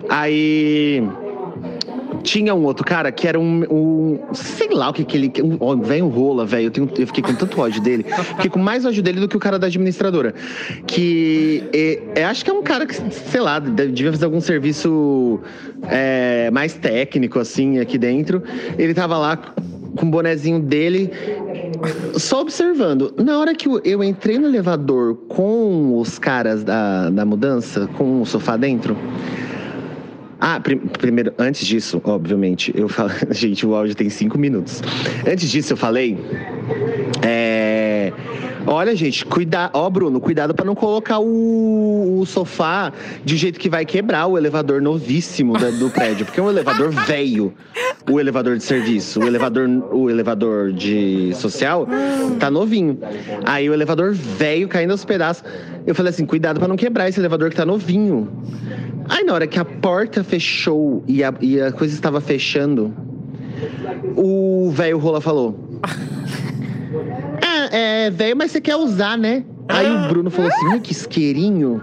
Aí. 0.08 1.04
Tinha 2.28 2.54
um 2.54 2.66
outro 2.66 2.84
cara 2.84 3.10
que 3.10 3.26
era 3.26 3.40
um. 3.40 3.64
um- 3.72 4.20
sei 4.34 4.68
lá 4.72 4.90
o 4.90 4.94
que 4.94 5.06
que 5.06 5.16
ele. 5.16 5.32
Um, 5.42 5.56
ó, 5.62 5.74
velho 5.78 6.10
rola, 6.10 6.46
velho. 6.46 6.70
Eu, 6.76 6.90
eu 7.00 7.08
fiquei 7.08 7.24
com 7.24 7.34
tanto 7.34 7.62
ódio 7.62 7.82
dele. 7.82 8.04
Fiquei 8.36 8.50
com 8.50 8.60
mais 8.60 8.84
ódio 8.86 9.02
dele 9.02 9.22
do 9.22 9.30
que 9.30 9.38
o 9.38 9.40
cara 9.40 9.58
da 9.58 9.68
administradora. 9.68 10.34
Que. 10.86 11.64
é, 11.72 12.00
é, 12.16 12.24
acho 12.26 12.44
que 12.44 12.52
é 12.52 12.54
um 12.54 12.62
cara 12.62 12.86
que, 12.86 12.96
sei 13.14 13.40
lá, 13.40 13.60
devia 13.60 14.12
fazer 14.12 14.26
algum 14.26 14.42
serviço 14.42 15.40
é, 15.84 16.52
mais 16.52 16.74
técnico, 16.74 17.40
assim, 17.40 17.80
aqui 17.80 17.98
dentro. 17.98 18.44
Ele 18.78 18.94
tava 18.94 19.18
lá 19.18 19.38
com 19.96 20.06
o 20.06 20.10
bonezinho 20.10 20.60
dele, 20.60 21.10
só 22.18 22.42
observando. 22.42 23.14
Na 23.18 23.40
hora 23.40 23.56
que 23.56 23.70
eu 23.86 24.04
entrei 24.04 24.38
no 24.38 24.48
elevador 24.48 25.16
com 25.30 25.98
os 25.98 26.20
caras 26.20 26.62
da, 26.62 27.10
da 27.10 27.24
mudança, 27.26 27.88
com 27.98 28.22
o 28.22 28.26
sofá 28.26 28.58
dentro. 28.58 28.98
Ah, 30.40 30.60
prim- 30.60 30.78
primeiro, 30.78 31.34
antes 31.38 31.66
disso, 31.66 32.00
obviamente, 32.04 32.72
eu 32.76 32.88
falo. 32.88 33.12
Gente, 33.32 33.66
o 33.66 33.74
áudio 33.76 33.96
tem 33.96 34.10
cinco 34.10 34.38
minutos. 34.38 34.82
Antes 35.28 35.50
disso, 35.50 35.74
eu 35.74 35.78
falei. 35.78 36.18
É. 37.26 38.12
Olha, 38.70 38.94
gente, 38.96 39.26
cuidar. 39.26 39.70
Ó, 39.74 39.90
Bruno, 39.90 40.20
cuidado 40.20 40.54
pra 40.54 40.66
não 40.66 40.76
colocar 40.76 41.20
o, 41.20 42.20
o 42.20 42.26
sofá 42.26 42.92
de 43.24 43.38
jeito 43.38 43.58
que 43.58 43.70
vai 43.70 43.86
quebrar 43.86 44.28
o 44.28 44.38
elevador 44.38 44.82
novíssimo 44.82 45.54
da- 45.58 45.70
do 45.70 45.90
prédio, 45.90 46.26
porque 46.26 46.40
é 46.40 46.44
um 46.44 46.50
elevador 46.50 46.90
velho. 46.92 47.54
O 48.10 48.20
elevador 48.20 48.58
de 48.58 48.64
serviço, 48.64 49.22
o 49.22 49.26
elevador, 49.26 49.68
o 49.94 50.10
elevador 50.10 50.74
de 50.74 51.32
social 51.36 51.88
tá 52.40 52.52
novinho. 52.52 53.00
Aí 53.46 53.70
o 53.70 53.74
elevador 53.74 54.14
velho 54.14 54.68
caindo 54.68 54.92
aos 54.92 55.06
pedaços. 55.06 55.44
Eu 55.88 55.96
falei 55.96 56.10
assim, 56.10 56.26
cuidado 56.26 56.60
pra 56.60 56.68
não 56.68 56.76
quebrar 56.76 57.08
esse 57.08 57.18
elevador 57.20 57.50
que 57.50 57.56
tá 57.56 57.66
novinho. 57.66 58.28
Aí 59.08 59.24
na 59.24 59.34
hora 59.34 59.48
que 59.48 59.58
a 59.58 59.64
porta 59.64 60.22
fechou 60.22 61.02
e 61.08 61.24
a, 61.24 61.34
e 61.40 61.62
a 61.62 61.72
coisa 61.72 61.96
estava 61.96 62.20
fechando, 62.20 62.94
o 64.16 64.70
velho 64.70 64.98
Rola 64.98 65.22
falou: 65.22 65.80
É, 67.72 68.06
é, 68.08 68.10
velho, 68.12 68.36
mas 68.36 68.52
você 68.52 68.60
quer 68.60 68.76
usar, 68.76 69.18
né? 69.18 69.46
Aí 69.70 69.90
o 69.90 70.08
Bruno 70.10 70.30
falou 70.30 70.52
assim: 70.52 70.68
"Ai, 70.74 70.80
que 70.82 70.92
isqueirinho. 70.92 71.82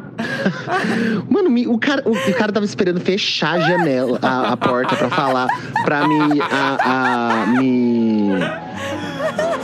Mano, 1.29 1.49
o, 1.73 1.79
cara, 1.79 2.03
o, 2.07 2.13
o 2.13 2.35
cara 2.35 2.53
tava 2.53 2.67
esperando 2.67 3.01
fechar 3.01 3.55
a 3.55 3.61
janela, 3.61 4.19
a, 4.21 4.53
a 4.53 4.57
porta 4.57 4.97
pra 4.97 5.09
falar, 5.09 5.49
pra 5.85 6.07
me. 6.07 6.41
A, 6.41 6.77
a- 6.85 7.47
me. 7.47 8.29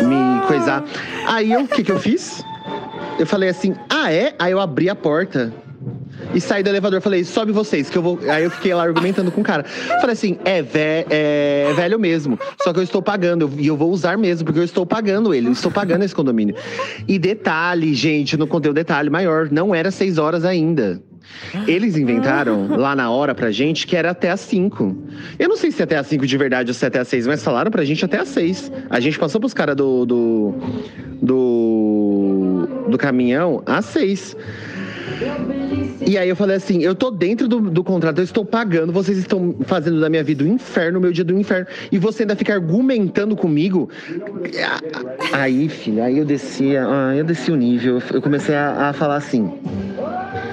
me 0.05 0.47
coisar. 0.47 0.83
Aí 1.27 1.55
o 1.57 1.67
que 1.69 1.83
que 1.83 1.93
eu 1.93 1.99
fiz? 1.99 2.43
Eu 3.21 3.27
falei 3.27 3.49
assim: 3.49 3.75
ah, 3.89 4.13
é? 4.13 4.35
Aí 4.39 4.53
eu 4.53 4.61
abri 4.61 4.89
a 4.89 4.95
porta. 4.95 5.53
E 6.35 6.41
saí 6.41 6.63
do 6.63 6.69
elevador, 6.69 7.01
falei, 7.01 7.25
sobe 7.25 7.51
vocês, 7.51 7.89
que 7.89 7.97
eu 7.97 8.03
vou. 8.03 8.19
Aí 8.31 8.45
eu 8.45 8.51
fiquei 8.51 8.75
lá 8.75 8.83
argumentando 8.83 9.31
com 9.33 9.41
o 9.41 9.45
cara. 9.45 9.65
Falei 9.65 10.13
assim, 10.13 10.37
é, 10.45 10.61
vé- 10.61 11.07
é 11.09 11.73
velho 11.75 11.99
mesmo. 11.99 12.39
Só 12.63 12.73
que 12.75 12.79
eu 12.79 12.83
estou 12.83 13.01
pagando. 13.01 13.51
E 13.59 13.67
eu 13.67 13.77
vou 13.77 13.91
usar 13.91 14.19
mesmo, 14.19 14.45
porque 14.45 14.61
eu 14.61 14.65
estou 14.65 14.85
pagando 14.85 15.33
ele. 15.33 15.47
Eu 15.49 15.53
estou 15.53 15.71
pagando 15.71 16.05
esse 16.05 16.15
condomínio. 16.15 16.55
E 17.09 17.19
detalhe, 17.19 17.95
gente, 17.95 18.37
não 18.37 18.47
contei 18.47 18.71
o 18.71 18.75
detalhe 18.75 19.09
maior. 19.09 19.49
Não 19.51 19.75
era 19.75 19.91
seis 19.91 20.19
horas 20.19 20.45
ainda. 20.45 21.01
Eles 21.67 21.97
inventaram 21.97 22.77
lá 22.77 22.95
na 22.95 23.11
hora 23.11 23.35
pra 23.35 23.51
gente 23.51 23.87
que 23.87 23.97
era 23.97 24.11
até 24.11 24.31
às 24.31 24.41
5. 24.41 24.97
Eu 25.39 25.49
não 25.49 25.57
sei 25.57 25.71
se 25.71 25.81
é 25.81 25.85
até 25.85 25.97
às 25.97 26.07
5 26.09 26.27
de 26.27 26.37
verdade 26.37 26.71
ou 26.71 26.75
se 26.75 26.85
é 26.85 26.89
até 26.89 26.99
às 26.99 27.09
6, 27.09 27.27
mas 27.27 27.43
falaram 27.43 27.71
pra 27.71 27.85
gente 27.85 28.05
até 28.05 28.19
às 28.19 28.29
6. 28.29 28.71
A 28.91 29.01
gente 29.01 29.19
passou 29.19 29.41
pros 29.41 29.55
caras 29.55 29.77
do, 29.77 30.05
do. 30.05 30.55
do. 31.23 32.20
Do 32.89 32.99
caminhão 32.99 33.63
às 33.67 33.85
6. 33.87 34.37
E 36.07 36.17
aí 36.17 36.29
eu 36.29 36.37
falei 36.37 36.57
assim, 36.57 36.83
eu 36.83 36.95
tô 36.95 37.11
dentro 37.11 37.47
do, 37.47 37.61
do 37.61 37.85
contrato, 37.85 38.19
eu 38.19 38.25
estou 38.25 38.45
pagando, 38.45 38.93
vocês 38.93 39.19
estão 39.19 39.55
fazendo 39.63 40.01
da 40.01 40.09
minha 40.09 40.25
vida 40.25 40.45
um 40.45 40.55
inferno, 40.55 40.99
o 40.99 41.03
meu 41.03 41.13
dia 41.13 41.25
do 41.25 41.39
inferno. 41.39 41.67
E 41.91 41.99
você 41.99 42.23
ainda 42.23 42.37
fica 42.37 42.55
argumentando 42.55 43.37
comigo. 43.37 43.91
Aí, 45.33 45.69
filho, 45.69 46.03
aí 46.03 46.19
eu 46.19 46.25
desci, 46.25 46.77
ah, 46.77 47.15
eu 47.15 47.25
desci 47.25 47.51
o 47.51 47.57
nível, 47.57 48.03
eu 48.13 48.23
comecei 48.23 48.55
a, 48.55 48.89
a 48.89 48.93
falar 48.93 49.17
assim. 49.17 49.53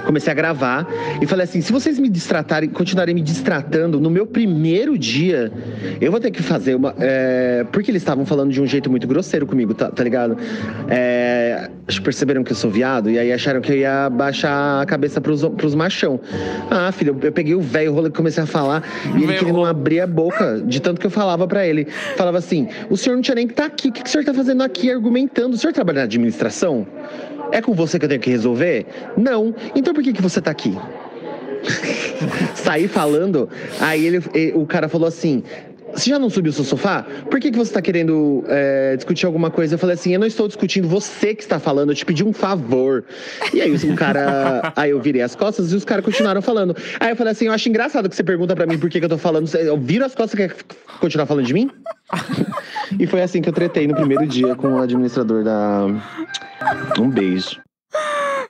Comecei 0.07 0.31
a 0.31 0.33
gravar 0.33 0.87
e 1.21 1.27
falei 1.27 1.43
assim: 1.43 1.59
se 1.59 1.69
vocês 1.69 1.99
me 1.99 2.07
distratarem, 2.07 2.69
continuarem 2.69 3.13
me 3.13 3.21
distratando 3.21 3.99
no 3.99 4.09
meu 4.09 4.25
primeiro 4.25 4.97
dia, 4.97 5.51
eu 5.99 6.09
vou 6.09 6.19
ter 6.21 6.31
que 6.31 6.41
fazer 6.41 6.75
uma. 6.75 6.95
é, 6.97 7.65
porque 7.73 7.91
eles 7.91 8.01
estavam 8.01 8.25
falando 8.25 8.49
de 8.49 8.61
um 8.61 8.65
jeito 8.65 8.89
muito 8.89 9.05
grosseiro 9.05 9.45
comigo, 9.45 9.73
tá, 9.73 9.91
tá 9.91 10.01
ligado? 10.01 10.37
É, 10.87 11.69
que 11.87 11.99
perceberam 11.99 12.41
que 12.41 12.53
eu 12.53 12.55
sou 12.55 12.71
viado 12.71 13.09
e 13.09 13.19
aí 13.19 13.33
acharam 13.33 13.59
que 13.59 13.69
eu 13.69 13.77
ia 13.77 14.09
baixar 14.09 14.81
a 14.81 14.85
cabeça 14.85 15.19
pros, 15.19 15.43
pros 15.43 15.75
machão. 15.75 16.21
Ah, 16.71 16.89
filho, 16.93 17.17
eu, 17.19 17.27
eu 17.27 17.31
peguei 17.33 17.53
o 17.53 17.61
velho 17.61 17.93
rolo 17.93 18.07
e 18.07 18.11
comecei 18.11 18.43
a 18.43 18.45
falar 18.45 18.83
e 19.13 19.23
ele 19.23 19.51
não 19.51 19.65
abrir 19.65 19.99
a 19.99 20.07
boca 20.07 20.61
de 20.65 20.81
tanto 20.81 21.01
que 21.01 21.07
eu 21.07 21.11
falava 21.11 21.45
pra 21.45 21.67
ele. 21.67 21.85
Falava 22.15 22.37
assim: 22.37 22.69
o 22.89 22.95
senhor 22.95 23.15
não 23.15 23.21
tinha 23.21 23.35
nem 23.35 23.45
que 23.45 23.51
estar 23.51 23.65
aqui, 23.65 23.89
o 23.89 23.91
que, 23.91 24.03
que 24.03 24.07
o 24.07 24.11
senhor 24.11 24.23
tá 24.23 24.33
fazendo 24.33 24.63
aqui 24.63 24.89
argumentando? 24.89 25.55
O 25.55 25.57
senhor 25.57 25.73
trabalha 25.73 25.97
na 25.97 26.03
administração? 26.03 26.87
É 27.51 27.61
com 27.61 27.73
você 27.73 27.97
que 27.97 28.05
eu 28.05 28.09
tenho 28.09 28.21
que 28.21 28.29
resolver? 28.29 28.85
Não. 29.15 29.53
Então 29.75 29.93
por 29.93 30.03
que, 30.03 30.13
que 30.13 30.21
você 30.21 30.41
tá 30.41 30.51
aqui? 30.51 30.77
Saí 32.55 32.87
falando, 32.87 33.49
aí 33.79 34.05
ele, 34.05 34.19
o 34.55 34.65
cara 34.65 34.87
falou 34.87 35.07
assim. 35.07 35.43
Você 35.93 36.09
já 36.09 36.19
não 36.19 36.29
subiu 36.29 36.51
o 36.51 36.53
seu 36.53 36.65
sofá? 36.65 37.03
Por 37.31 37.39
que, 37.39 37.49
que 37.49 37.57
você 37.57 37.73
tá 37.73 37.81
querendo 37.81 38.43
é, 38.49 38.95
discutir 38.97 39.25
alguma 39.25 39.49
coisa? 39.49 39.75
Eu 39.75 39.79
falei 39.79 39.95
assim, 39.95 40.13
eu 40.13 40.19
não 40.19 40.27
estou 40.27 40.47
discutindo, 40.47 40.87
você 40.87 41.33
que 41.33 41.41
está 41.41 41.59
falando, 41.59 41.91
eu 41.91 41.95
te 41.95 42.05
pedi 42.05 42.23
um 42.23 42.33
favor. 42.33 43.05
E 43.53 43.61
aí 43.61 43.73
o 43.73 43.95
cara. 43.95 44.73
aí 44.75 44.91
eu 44.91 45.01
virei 45.01 45.21
as 45.21 45.33
costas 45.33 45.71
e 45.71 45.75
os 45.75 45.85
caras 45.85 46.03
continuaram 46.03 46.41
falando. 46.41 46.75
Aí 46.99 47.11
eu 47.11 47.15
falei 47.15 47.31
assim, 47.31 47.45
eu 47.45 47.53
acho 47.53 47.67
engraçado 47.69 48.09
que 48.09 48.15
você 48.15 48.23
pergunta 48.23 48.55
pra 48.55 48.67
mim 48.67 48.77
por 48.77 48.89
que, 48.89 48.99
que 48.99 49.05
eu 49.05 49.09
tô 49.09 49.17
falando. 49.17 49.49
Eu 49.55 49.77
viro 49.77 50.05
as 50.05 50.13
costas 50.13 50.33
e 50.39 50.47
quer 50.47 50.55
continuar 50.99 51.25
falando 51.25 51.45
de 51.45 51.53
mim? 51.53 51.71
E 52.99 53.07
foi 53.07 53.21
assim 53.21 53.41
que 53.41 53.49
eu 53.49 53.53
tretei 53.53 53.87
no 53.87 53.95
primeiro 53.95 54.25
dia 54.25 54.55
com 54.55 54.73
o 54.73 54.79
administrador 54.79 55.43
da. 55.43 55.85
Um 56.99 57.09
beijo. 57.09 57.61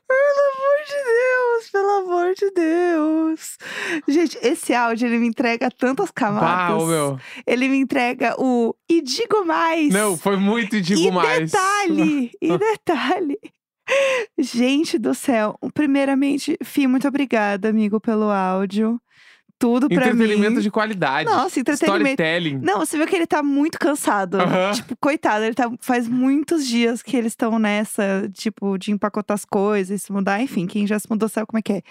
Pelo 0.07 0.39
amor 0.53 0.77
de 0.85 1.03
Deus, 1.03 1.69
pelo 1.71 1.89
amor 1.89 2.33
de 2.33 2.51
Deus. 2.51 3.57
Gente, 4.07 4.37
esse 4.41 4.73
áudio 4.73 5.07
ele 5.07 5.17
me 5.17 5.27
entrega 5.27 5.69
tantas 5.69 6.11
camadas. 6.11 6.77
Pau, 6.77 6.85
meu. 6.87 7.19
Ele 7.45 7.67
me 7.67 7.77
entrega 7.77 8.35
o 8.37 8.73
e 8.89 9.01
digo 9.01 9.45
mais. 9.45 9.93
Não, 9.93 10.17
foi 10.17 10.37
muito 10.37 10.79
digo 10.81 11.01
e 11.01 11.11
mais. 11.11 11.51
detalhe, 11.51 12.31
e 12.41 12.47
detalhe. 12.57 13.37
Gente 14.37 14.97
do 14.97 15.13
céu, 15.13 15.57
primeiramente, 15.73 16.57
Fih, 16.63 16.87
muito 16.87 17.07
obrigada, 17.07 17.69
amigo, 17.69 17.99
pelo 17.99 18.29
áudio. 18.29 18.99
Tudo 19.59 19.87
pra 19.89 20.13
mim. 20.13 20.23
Entretenimento 20.23 20.61
de 20.61 20.69
qualidade. 20.69 21.29
Nossa, 21.29 21.59
entretenimento. 21.59 22.09
Storytelling. 22.09 22.59
Não, 22.61 22.79
você 22.79 22.95
viu 22.97 23.07
que 23.07 23.15
ele 23.15 23.25
tá 23.25 23.41
muito 23.41 23.79
cansado. 23.79 24.39
Aham. 24.39 24.71
Tipo, 24.73 24.95
coitado, 24.97 25.43
ele 25.45 25.55
tá. 25.55 25.71
Faz 25.81 26.07
muitos 26.07 26.65
dias 26.67 27.01
que 27.01 27.17
eles 27.17 27.31
estão 27.33 27.57
nessa, 27.57 28.29
tipo, 28.33 28.77
de 28.77 28.91
empacotar 28.91 29.35
as 29.35 29.45
coisas, 29.45 30.03
se 30.03 30.11
mudar, 30.11 30.41
enfim, 30.41 30.67
quem 30.67 30.85
já 30.85 30.99
se 30.99 31.09
mudou 31.09 31.27
sabe 31.27 31.47
como 31.47 31.57
é 31.57 31.61
que 31.61 31.73
é. 31.73 31.81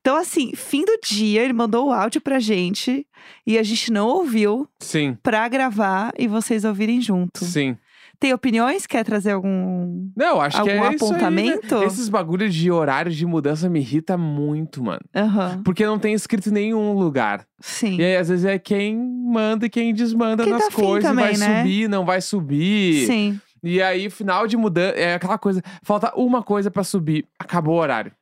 Então, 0.00 0.16
assim, 0.16 0.52
fim 0.54 0.84
do 0.84 0.98
dia, 1.02 1.42
ele 1.42 1.52
mandou 1.52 1.88
o 1.88 1.92
áudio 1.92 2.20
pra 2.20 2.38
gente 2.38 3.06
e 3.46 3.58
a 3.58 3.62
gente 3.62 3.90
não 3.90 4.08
ouviu 4.08 4.68
Sim, 4.78 5.16
pra 5.22 5.48
gravar 5.48 6.12
e 6.18 6.28
vocês 6.28 6.64
ouvirem 6.64 7.00
junto. 7.00 7.44
sim. 7.44 7.76
Tem 8.18 8.32
opiniões? 8.32 8.86
Quer 8.86 9.04
trazer 9.04 9.32
algum. 9.32 10.08
Não, 10.16 10.40
acho 10.40 10.62
que 10.62 10.70
Algum 10.70 10.84
é 10.86 10.94
isso 10.94 11.04
aí, 11.04 11.10
né? 11.10 11.16
apontamento? 11.16 11.82
Esses 11.82 12.08
bagulhos 12.08 12.54
de 12.54 12.70
horário 12.70 13.12
de 13.12 13.26
mudança 13.26 13.68
me 13.68 13.80
irrita 13.80 14.16
muito, 14.16 14.82
mano. 14.82 15.02
Aham. 15.14 15.60
Porque 15.64 15.84
não 15.84 15.98
tem 15.98 16.14
escrito 16.14 16.48
em 16.48 16.52
nenhum 16.52 16.92
lugar. 16.94 17.46
Sim. 17.60 17.96
E 17.98 18.04
aí, 18.04 18.16
às 18.16 18.28
vezes, 18.28 18.44
é 18.44 18.58
quem 18.58 18.96
manda 18.96 19.66
e 19.66 19.70
quem 19.70 19.92
desmanda 19.92 20.44
Quem 20.44 20.52
nas 20.52 20.66
tá 20.66 20.72
coisas. 20.72 21.08
também, 21.10 21.36
vai 21.36 21.36
né? 21.36 21.58
subir, 21.62 21.88
não 21.88 22.04
vai 22.04 22.20
subir. 22.20 23.06
Sim. 23.06 23.40
E 23.62 23.82
aí, 23.82 24.08
final 24.08 24.46
de 24.46 24.56
mudança, 24.56 24.96
é 24.96 25.14
aquela 25.14 25.36
coisa. 25.36 25.62
Falta 25.82 26.12
uma 26.16 26.42
coisa 26.42 26.70
pra 26.70 26.84
subir. 26.84 27.26
Acabou 27.38 27.74
o 27.74 27.80
horário. 27.80 28.12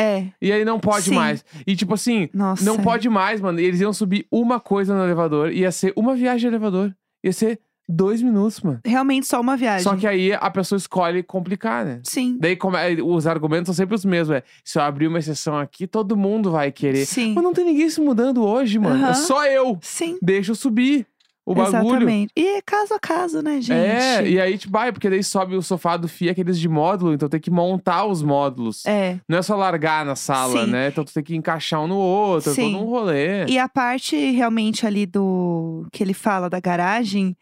É. 0.00 0.26
E 0.40 0.52
aí 0.52 0.64
não 0.64 0.78
pode 0.78 1.06
Sim. 1.06 1.14
mais. 1.14 1.44
E 1.66 1.74
tipo 1.74 1.94
assim, 1.94 2.28
Nossa. 2.32 2.64
não 2.64 2.76
pode 2.78 3.08
mais, 3.08 3.40
mano. 3.40 3.58
Eles 3.58 3.80
iam 3.80 3.92
subir 3.92 4.26
uma 4.30 4.60
coisa 4.60 4.94
no 4.94 5.02
elevador. 5.04 5.50
Ia 5.52 5.72
ser 5.72 5.92
uma 5.96 6.14
viagem 6.14 6.40
de 6.40 6.46
elevador. 6.54 6.94
Ia 7.24 7.32
ser 7.32 7.58
dois 7.88 8.20
minutos, 8.20 8.60
mano. 8.60 8.80
Realmente 8.84 9.26
só 9.26 9.40
uma 9.40 9.56
viagem. 9.56 9.82
Só 9.82 9.96
que 9.96 10.06
aí 10.06 10.32
a 10.34 10.50
pessoa 10.50 10.76
escolhe 10.76 11.22
complicar, 11.22 11.84
né? 11.84 12.00
Sim. 12.04 12.36
Daí 12.38 12.54
como 12.54 12.76
é- 12.76 12.96
os 13.02 13.26
argumentos 13.26 13.66
são 13.66 13.74
sempre 13.74 13.94
os 13.94 14.04
mesmos. 14.04 14.36
É, 14.36 14.42
se 14.62 14.78
eu 14.78 14.82
abrir 14.82 15.06
uma 15.08 15.18
exceção 15.18 15.56
aqui, 15.56 15.86
todo 15.86 16.16
mundo 16.16 16.50
vai 16.50 16.70
querer. 16.70 17.06
Sim. 17.06 17.32
Mas 17.34 17.42
não 17.42 17.54
tem 17.54 17.64
ninguém 17.64 17.88
se 17.88 18.00
mudando 18.00 18.44
hoje, 18.44 18.78
mano. 18.78 19.06
É 19.06 19.14
só 19.14 19.46
eu. 19.46 19.78
Sim. 19.80 20.18
Deixa 20.20 20.50
eu 20.50 20.54
subir 20.54 21.06
o 21.46 21.54
bagulho. 21.54 21.86
Exatamente. 21.96 22.30
E 22.36 22.46
é 22.58 22.60
caso 22.60 22.92
a 22.92 22.98
caso, 23.00 23.40
né, 23.40 23.58
gente? 23.58 23.72
É, 23.72 24.28
e 24.28 24.38
aí, 24.38 24.58
tipo, 24.58 24.76
ai, 24.76 24.92
porque 24.92 25.08
daí 25.08 25.24
sobe 25.24 25.56
o 25.56 25.62
sofá 25.62 25.96
do 25.96 26.06
FIA, 26.06 26.32
aqueles 26.32 26.58
de 26.60 26.68
módulo, 26.68 27.14
então 27.14 27.26
tem 27.26 27.40
que 27.40 27.50
montar 27.50 28.04
os 28.04 28.22
módulos. 28.22 28.84
É. 28.84 29.18
Não 29.26 29.38
é 29.38 29.42
só 29.42 29.56
largar 29.56 30.04
na 30.04 30.14
sala, 30.14 30.66
Sim. 30.66 30.70
né? 30.70 30.88
Então 30.88 31.02
tu 31.04 31.14
tem 31.14 31.22
que 31.22 31.34
encaixar 31.34 31.80
um 31.82 31.86
no 31.86 31.96
outro, 31.96 32.50
é 32.50 32.54
Sim. 32.54 32.72
todo 32.72 32.84
um 32.84 32.86
rolê. 32.90 33.46
E 33.46 33.58
a 33.58 33.66
parte 33.66 34.14
realmente 34.32 34.86
ali 34.86 35.06
do 35.06 35.86
que 35.90 36.02
ele 36.04 36.12
fala 36.12 36.50
da 36.50 36.60
garagem 36.60 37.34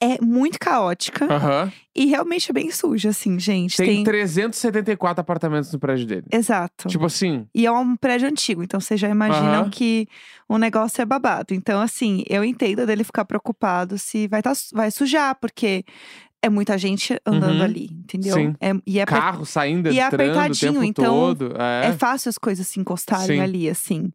é 0.00 0.22
muito 0.24 0.58
caótica 0.60 1.26
Aham. 1.32 1.72
e 1.94 2.06
realmente 2.06 2.50
é 2.50 2.54
bem 2.54 2.70
suja, 2.70 3.08
assim, 3.10 3.38
gente. 3.38 3.76
Tem 3.76 4.04
374 4.04 5.20
apartamentos 5.20 5.72
no 5.72 5.78
prédio 5.78 6.06
dele. 6.06 6.26
Exato. 6.32 6.86
Tipo 6.88 7.06
assim, 7.06 7.46
E 7.54 7.66
é 7.66 7.72
um 7.72 7.96
prédio 7.96 8.28
antigo, 8.28 8.62
então 8.62 8.78
vocês 8.80 9.00
já 9.00 9.08
imaginam 9.08 9.62
Aham. 9.62 9.70
que 9.70 10.06
o 10.48 10.56
negócio 10.58 11.02
é 11.02 11.04
babado. 11.04 11.52
Então, 11.52 11.80
assim, 11.80 12.22
eu 12.28 12.44
entendo 12.44 12.86
dele 12.86 13.02
ficar 13.04 13.24
preocupado 13.24 13.98
se 13.98 14.28
vai, 14.28 14.40
tá, 14.40 14.52
vai 14.72 14.90
sujar, 14.90 15.34
porque 15.40 15.84
é 16.40 16.48
muita 16.48 16.78
gente 16.78 17.20
andando 17.26 17.56
Uhum. 17.58 17.64
ali, 17.64 17.88
entendeu? 17.92 18.34
Sim. 18.36 18.54
É, 18.60 18.70
e 18.86 19.00
é, 19.00 19.04
carro 19.04 19.44
saindo, 19.44 19.90
e 19.90 19.98
é 19.98 20.06
entrando 20.06 20.28
o 20.28 20.30
apertadinho, 20.38 20.72
tempo 20.74 20.84
então 20.84 21.04
todo. 21.04 21.54
É. 21.60 21.86
é 21.88 21.92
fácil 21.92 22.28
as 22.28 22.38
coisas 22.38 22.64
se 22.68 22.78
encostarem 22.78 23.38
Sim. 23.38 23.40
ali, 23.40 23.68
assim. 23.68 24.12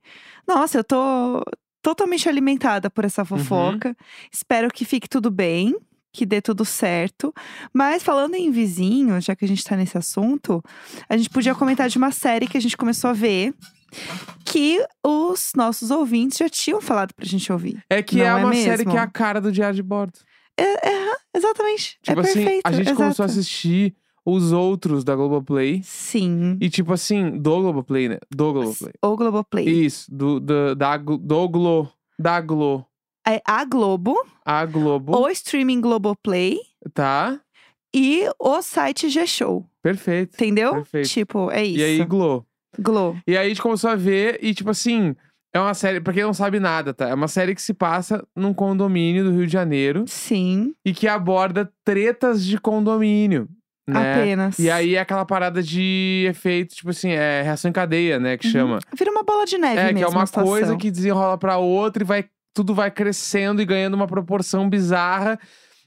Nossa, 0.48 0.78
eu 0.78 0.84
tô 0.86 1.44
totalmente 1.84 2.28
alimentada 2.28 2.90
por 2.90 3.04
Uhum. 3.04 3.08
essa 3.08 3.24
fofoca. 3.24 3.96
Espero 4.32 4.70
que 4.70 4.84
fique 4.86 5.08
tudo 5.08 5.30
bem, 5.30 5.76
que 6.12 6.26
dê 6.26 6.42
tudo 6.42 6.64
certo. 6.66 7.32
Mas 7.74 8.02
falando 8.02 8.34
em 8.36 8.50
vizinhos, 8.50 9.26
já 9.26 9.36
que 9.36 9.46
a 9.46 9.48
gente 9.48 9.64
tá 9.64 9.76
nesse 9.76 9.98
assunto, 9.98 10.64
a 11.10 11.16
gente 11.18 11.30
podia 11.30 11.54
comentar 11.54 11.90
de 11.90 11.98
uma 11.98 12.12
série 12.12 12.48
que 12.48 12.58
a 12.58 12.62
gente 12.62 12.78
começou 12.78 13.10
a 13.12 13.14
ver. 13.14 13.54
Que 14.44 14.84
os 15.06 15.52
nossos 15.56 15.92
ouvintes 15.92 16.38
já 16.40 16.50
tinham 16.50 16.82
falado 16.82 17.14
pra 17.14 17.26
gente 17.26 17.52
ouvir. 17.52 17.84
É 17.90 18.02
que 18.02 18.16
Não 18.18 18.24
é 18.26 18.28
é 18.28 18.34
uma 18.36 18.54
série 18.56 18.78
mesmo? 18.78 18.92
que 18.92 18.98
é 18.98 19.00
a 19.02 19.08
cara 19.08 19.40
do 19.40 19.52
Diário 19.52 19.76
de 19.76 19.84
Bordo. 19.84 20.14
É, 20.58 20.90
é, 20.90 21.16
exatamente. 21.36 21.98
Tipo 22.02 22.20
é 22.22 22.24
assim, 22.24 22.34
perfeito. 22.34 22.62
a 22.66 22.72
gente 22.72 22.82
exato. 22.88 22.98
começou 22.98 23.24
a 23.24 23.26
assistir 23.28 23.96
os 24.26 24.52
outros 24.52 25.04
da 25.04 25.16
Globoplay. 25.16 25.82
Sim. 25.84 26.58
E 26.62 26.70
tipo 26.70 26.94
assim, 26.94 27.38
do 27.38 27.62
Globoplay, 27.62 28.10
né? 28.10 28.18
Do 28.32 28.54
Globoplay. 28.54 28.94
Ou 29.02 29.18
Globoplay. 29.18 29.66
Isso, 29.68 30.14
do, 30.14 30.40
do, 30.40 30.76
da, 30.76 30.96
Glo- 30.98 31.18
do 31.18 31.50
Glo. 31.50 31.90
Da 32.20 32.40
Glo. 32.42 32.86
É 33.28 33.42
a 33.46 33.64
Globo, 33.66 34.16
A 34.46 34.66
Globo. 34.66 35.18
o 35.18 35.30
streaming 35.30 35.80
Globoplay 35.82 36.58
Tá? 36.94 37.40
e 37.96 38.28
o 38.40 38.62
site 38.62 39.08
G-Show. 39.10 39.66
Perfeito. 39.82 40.34
Entendeu? 40.36 40.74
Perfeito. 40.74 41.10
Tipo, 41.10 41.50
é 41.52 41.64
isso. 41.64 41.80
E 41.80 41.84
aí, 41.84 42.06
Glo. 42.06 42.46
Globo. 42.80 43.22
E 43.28 43.38
aí 43.38 43.46
a 43.46 43.50
gente 43.50 43.62
começou 43.62 43.90
a 43.90 43.96
ver 43.96 44.40
e, 44.42 44.54
tipo 44.54 44.70
assim, 44.72 45.16
é 45.54 45.60
uma 45.60 45.74
série, 45.74 46.02
pra 46.02 46.12
quem 46.12 46.24
não 46.24 46.34
sabe 46.34 46.60
nada, 46.60 46.94
tá? 46.94 47.08
É 47.10 47.14
uma 47.14 47.28
série 47.28 47.54
que 47.54 47.62
se 47.62 47.74
passa 47.74 48.26
num 48.36 48.54
condomínio 48.54 49.24
do 49.24 49.32
Rio 49.32 49.46
de 49.46 49.54
Janeiro 49.54 50.06
Sim, 50.08 50.74
e 50.84 50.92
que 50.94 51.08
aborda 51.08 51.72
tretas 51.86 52.44
de 52.44 52.60
condomínio. 52.60 53.48
Né? 53.88 54.14
apenas. 54.14 54.58
E 54.60 54.70
aí 54.72 54.96
é 54.96 55.00
aquela 55.00 55.26
parada 55.26 55.62
de 55.62 56.26
efeito, 56.30 56.74
tipo 56.76 56.90
assim, 56.92 57.10
é 57.12 57.42
reação 57.42 57.70
em 57.70 57.74
cadeia, 57.74 58.18
né? 58.20 58.38
Que 58.38 58.48
Uhum. 58.48 58.52
chama. 58.54 58.80
Vira 58.98 59.12
uma 59.12 59.24
bola 59.24 59.46
de 59.46 59.58
neve 59.58 59.80
É, 59.80 59.84
mesmo. 59.86 59.98
que 60.00 60.04
é 60.06 60.08
uma 60.08 60.28
coisa 60.28 60.78
que 60.78 60.90
desenrola 60.90 61.38
pra 61.38 61.58
outra 61.58 62.02
e 62.02 62.06
vai, 62.06 62.26
tudo 62.54 62.74
vai 62.74 62.90
crescendo 62.90 63.62
e 63.62 63.66
ganhando 63.66 63.96
uma 63.96 64.08
proporção 64.08 64.70
bizarra. 64.70 65.38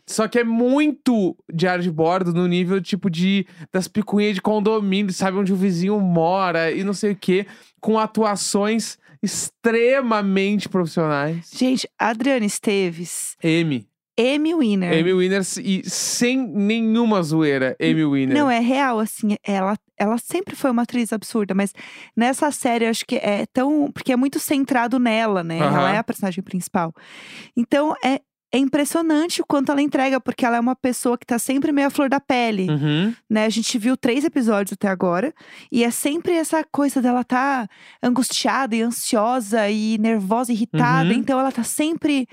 Só 0.09 0.29
que 0.29 0.39
é 0.39 0.45
muito 0.45 1.37
diário 1.53 1.83
de 1.83 1.91
bordo 1.91 2.33
no 2.33 2.47
nível, 2.47 2.81
tipo, 2.81 3.11
de 3.11 3.45
das 3.73 3.89
picuinhas 3.89 4.35
de 4.37 4.43
condomínio, 4.43 5.13
sabe 5.13 5.37
onde 5.39 5.53
o 5.53 5.57
vizinho 5.57 5.99
mora 6.01 6.71
e 6.71 6.85
não 6.85 6.93
sei 6.95 7.13
o 7.13 7.17
quê, 7.17 7.45
com 7.81 7.99
atuações 7.99 8.99
extremamente 9.71 10.69
profissionais. 10.69 11.51
Gente, 11.53 11.89
Adriana 11.99 12.47
Esteves, 12.47 13.37
M. 13.43 13.87
Amy 14.18 14.55
Winner. 14.55 14.92
Amy 14.92 15.12
Winner 15.12 15.42
e 15.62 15.83
sem 15.88 16.38
nenhuma 16.38 17.22
zoeira, 17.22 17.76
Amy 17.81 18.05
Winner. 18.05 18.37
Não, 18.37 18.50
é 18.50 18.59
real, 18.59 18.98
assim, 18.98 19.37
ela, 19.44 19.76
ela 19.98 20.16
sempre 20.16 20.57
foi 20.57 20.70
uma 20.70 20.83
atriz 20.83 21.12
absurda, 21.12 21.55
mas 21.55 21.72
nessa 22.16 22.50
série 22.50 22.87
eu 22.87 22.90
acho 22.90 23.05
que 23.05 23.16
é 23.16 23.44
tão. 23.52 23.90
Porque 23.92 24.12
é 24.12 24.16
muito 24.16 24.40
centrado 24.40 24.98
nela, 24.98 25.44
né? 25.44 25.59
Ela 25.59 25.94
é 25.94 25.98
a 25.98 26.05
personagem 26.05 26.42
principal. 26.42 26.94
Então 27.55 27.94
é, 28.02 28.20
é 28.52 28.59
impressionante 28.59 29.42
o 29.42 29.46
quanto 29.46 29.70
ela 29.70 29.83
entrega, 29.83 30.18
porque 30.18 30.46
ela 30.46 30.57
é 30.57 30.61
uma 30.61 30.74
pessoa 30.74 31.18
que 31.18 31.26
tá 31.26 31.38
sempre 31.38 31.70
meio 31.72 31.88
à 31.88 31.90
flor 31.90 32.09
da 32.09 32.18
pele. 32.18 32.70
Uhum. 32.70 33.14
né? 33.29 33.44
A 33.44 33.50
gente 33.50 33.76
viu 33.76 33.96
três 33.96 34.24
episódios 34.24 34.72
até 34.72 34.88
agora. 34.88 35.35
E 35.70 35.85
é 35.85 35.90
sempre 35.90 36.33
essa 36.33 36.64
coisa 36.64 37.02
dela 37.02 37.22
tá 37.22 37.68
angustiada 38.02 38.74
e 38.74 38.81
ansiosa 38.81 39.68
e 39.68 39.98
nervosa, 39.98 40.52
irritada. 40.52 41.11
Uhum. 41.11 41.16
Então 41.16 41.38
ela 41.38 41.52
tá 41.52 41.62
sempre 41.62 42.26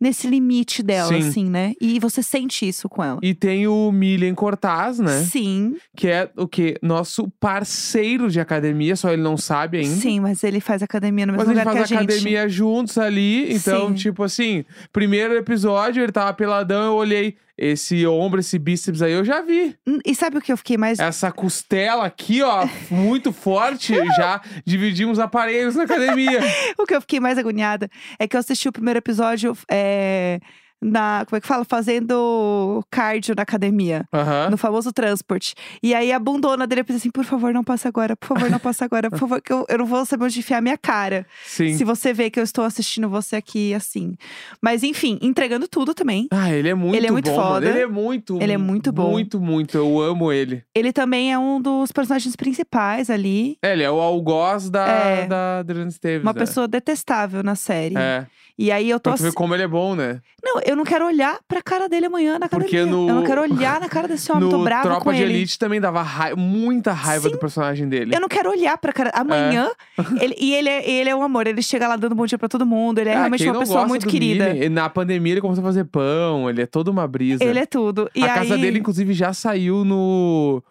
nesse 0.00 0.26
limite 0.26 0.82
dela, 0.82 1.08
Sim. 1.08 1.28
assim, 1.28 1.44
né? 1.50 1.74
E 1.80 1.98
você 2.00 2.22
sente 2.22 2.66
isso 2.66 2.88
com 2.88 3.04
ela. 3.04 3.18
E 3.22 3.34
tem 3.34 3.66
o 3.68 3.92
Milian 3.92 4.34
Cortaz, 4.34 4.98
né? 4.98 5.22
Sim, 5.24 5.76
Que 5.94 6.08
é 6.08 6.30
o 6.36 6.48
quê? 6.48 6.76
Nosso 6.82 7.28
parceiro 7.38 8.30
de 8.30 8.40
academia, 8.40 8.96
só 8.96 9.12
ele 9.12 9.22
não 9.22 9.36
sabe 9.36 9.78
ainda. 9.78 9.94
sim, 9.96 10.18
mas 10.20 10.42
ele 10.42 10.60
faz 10.60 10.82
academia 10.82 11.26
no 11.26 11.32
Mas 11.34 11.46
mesmo 11.46 11.54
gente 11.54 11.58
lugar 11.66 11.74
faz 11.76 11.88
que 11.88 11.94
a 11.94 11.98
gente. 12.00 12.10
academia 12.10 12.48
juntos 12.48 12.96
ali. 12.98 13.52
Então, 13.52 13.88
Sim. 13.88 13.94
tipo 13.94 14.22
assim, 14.22 14.64
primeiro 14.92 15.34
episódio, 15.34 16.02
ele 16.02 16.12
tava 16.12 16.32
peladão, 16.32 16.86
eu 16.86 16.94
olhei. 16.94 17.36
Esse 17.58 18.06
ombro, 18.06 18.40
esse 18.40 18.58
bíceps 18.58 19.02
aí, 19.02 19.12
eu 19.12 19.24
já 19.24 19.42
vi. 19.42 19.76
Hum, 19.86 19.98
E 20.04 20.14
sabe 20.14 20.38
o 20.38 20.40
que 20.40 20.52
eu 20.52 20.56
fiquei 20.56 20.76
mais. 20.78 20.98
Essa 20.98 21.30
costela 21.30 22.04
aqui, 22.06 22.42
ó, 22.42 22.66
muito 22.90 23.32
forte. 23.32 23.94
já 24.16 24.40
dividimos 24.64 25.18
aparelhos 25.18 25.74
na 25.76 25.84
academia. 25.84 26.40
O 26.78 26.86
que 26.86 26.94
eu 26.94 27.00
fiquei 27.00 27.20
mais 27.20 27.36
agoniada 27.36 27.88
é 28.18 28.26
que 28.26 28.34
eu 28.36 28.40
assisti 28.40 28.68
o 28.68 28.72
primeiro 28.72 28.98
episódio 28.98 29.56
é, 29.70 30.40
na. 30.80 31.24
Como 31.28 31.36
é 31.36 31.40
que 31.40 31.46
fala? 31.46 31.64
Fazendo 31.64 32.84
cardio 32.90 33.34
na 33.36 33.42
academia. 33.42 34.04
No 34.50 34.56
famoso 34.56 34.92
transporte. 34.92 35.54
E 35.82 35.94
aí 35.94 36.12
a 36.12 36.18
bundona 36.18 36.66
dele 36.66 36.84
pensa 36.84 36.98
assim: 36.98 37.10
por 37.10 37.24
favor, 37.24 37.52
não 37.52 37.64
passe 37.64 37.86
agora, 37.88 38.16
por 38.16 38.28
favor, 38.28 38.50
não 38.50 38.58
passe 38.58 38.82
agora, 38.84 39.10
por 39.10 39.18
favor, 39.20 39.40
que 39.40 39.52
eu, 39.52 39.64
eu 39.68 39.78
não 39.78 39.86
vou 39.86 40.04
saber 40.04 40.24
onde 40.24 40.38
enfiar 40.38 40.58
a 40.58 40.60
minha 40.60 40.78
cara. 40.78 41.26
Sim. 41.44 41.76
Se 41.76 41.84
você 41.84 42.12
vê 42.12 42.30
que 42.30 42.38
eu 42.40 42.44
estou 42.44 42.64
assistindo 42.64 43.08
você 43.08 43.36
aqui 43.36 43.74
assim. 43.74 44.14
Mas 44.62 44.82
enfim, 44.82 45.18
entregando 45.22 45.68
tudo 45.68 45.94
também. 45.94 46.26
Ah, 46.30 46.52
ele 46.52 46.68
é 46.68 46.74
muito 46.74 46.96
Ele 46.96 47.06
é 47.06 47.10
muito 47.10 47.30
bom. 47.30 47.36
mano. 47.36 47.48
foda. 47.50 47.68
Ele 47.68 47.80
é 47.80 47.86
muito. 47.86 48.38
Ele 48.42 48.52
é 48.52 48.58
muito 48.58 48.92
bom. 48.92 49.10
Muito, 49.10 49.40
muito. 49.40 49.76
Eu 49.76 50.00
amo 50.00 50.32
ele. 50.32 50.62
Ele 50.74 50.92
também 50.92 51.32
é 51.32 51.38
um 51.38 51.60
dos 51.60 51.92
personagens 51.92 52.34
principais 52.36 53.10
ali. 53.10 53.56
É, 53.62 53.72
ele 53.72 53.82
é 53.82 53.90
o 53.90 54.00
algoz 54.00 54.70
da, 54.70 54.86
É. 54.86 55.26
da 55.26 55.58
Adriana 55.58 55.88
Esteves. 55.90 56.22
Uma 56.22 56.32
né? 56.32 56.38
pessoa 56.40 56.66
detestável 56.68 57.42
na 57.42 57.54
série. 57.54 57.96
É. 57.96 58.26
E 58.58 58.70
aí 58.70 58.90
eu 58.90 59.00
tô 59.00 59.10
Pra 59.10 59.16
tu 59.16 59.22
ver 59.22 59.32
como 59.32 59.54
ele 59.54 59.62
é 59.62 59.68
bom, 59.68 59.94
né? 59.94 60.20
Não, 60.42 60.60
eu 60.70 60.76
não 60.76 60.84
quero 60.84 61.06
olhar 61.06 61.38
pra 61.46 61.60
cara 61.62 61.88
dele 61.88 62.06
amanhã 62.06 62.38
na 62.38 62.46
academia. 62.46 62.68
Porque 62.70 62.84
no- 62.90 63.08
Eu 63.08 63.14
não 63.16 63.24
quero 63.24 63.42
olhar 63.42 63.80
na 63.80 63.88
cara 63.88 64.06
desse 64.08 64.30
homem, 64.32 64.48
tô 64.48 64.58
no 64.58 64.64
brava 64.64 64.82
Tropa 64.82 65.04
com 65.04 65.12
de 65.12 65.22
ele. 65.22 65.34
Elite 65.34 65.58
também 65.58 65.80
dava 65.80 66.02
rai- 66.02 66.34
muita 66.34 66.92
raiva 66.92 67.28
Sim. 67.28 67.32
do 67.34 67.38
personagem 67.38 67.88
dele. 67.88 68.14
Eu 68.14 68.20
não 68.20 68.28
quero 68.28 68.50
olhar 68.50 68.76
pra 68.78 68.92
cara. 68.92 69.10
Amanhã. 69.14 69.70
É. 69.98 70.02
ele- 70.24 70.36
e 70.38 70.54
ele 70.54 70.68
é, 70.68 70.90
ele 70.90 71.10
é 71.10 71.16
um 71.16 71.22
amor. 71.22 71.46
Ele 71.46 71.62
chega 71.62 71.86
lá 71.88 71.96
dando 71.96 72.14
bom 72.14 72.26
dia 72.26 72.38
pra 72.38 72.48
todo 72.48 72.64
mundo. 72.64 72.98
Ele 72.98 73.10
é 73.10 73.14
Ah, 73.14 73.18
realmente 73.18 73.48
uma 73.48 73.58
pessoa 73.58 73.86
muito 73.86 74.06
querida. 74.06 74.54
Mini? 74.54 74.68
Na 74.68 74.88
pandemia 74.88 75.32
ele 75.34 75.40
começou 75.40 75.62
a 75.62 75.66
fazer 75.66 75.84
pão, 75.84 76.48
ele 76.48 76.62
é 76.62 76.66
toda 76.66 76.90
uma 76.90 77.06
brisa. 77.06 77.42
Ele 77.44 77.58
é 77.58 77.66
tudo. 77.66 78.08
E 78.14 78.22
a 78.24 78.34
casa 78.34 78.54
aí, 78.54 78.60
dele, 78.60 78.78
inclusive, 78.78 79.12
já 79.12 79.32
saiu 79.32 79.84
no. 79.84 80.62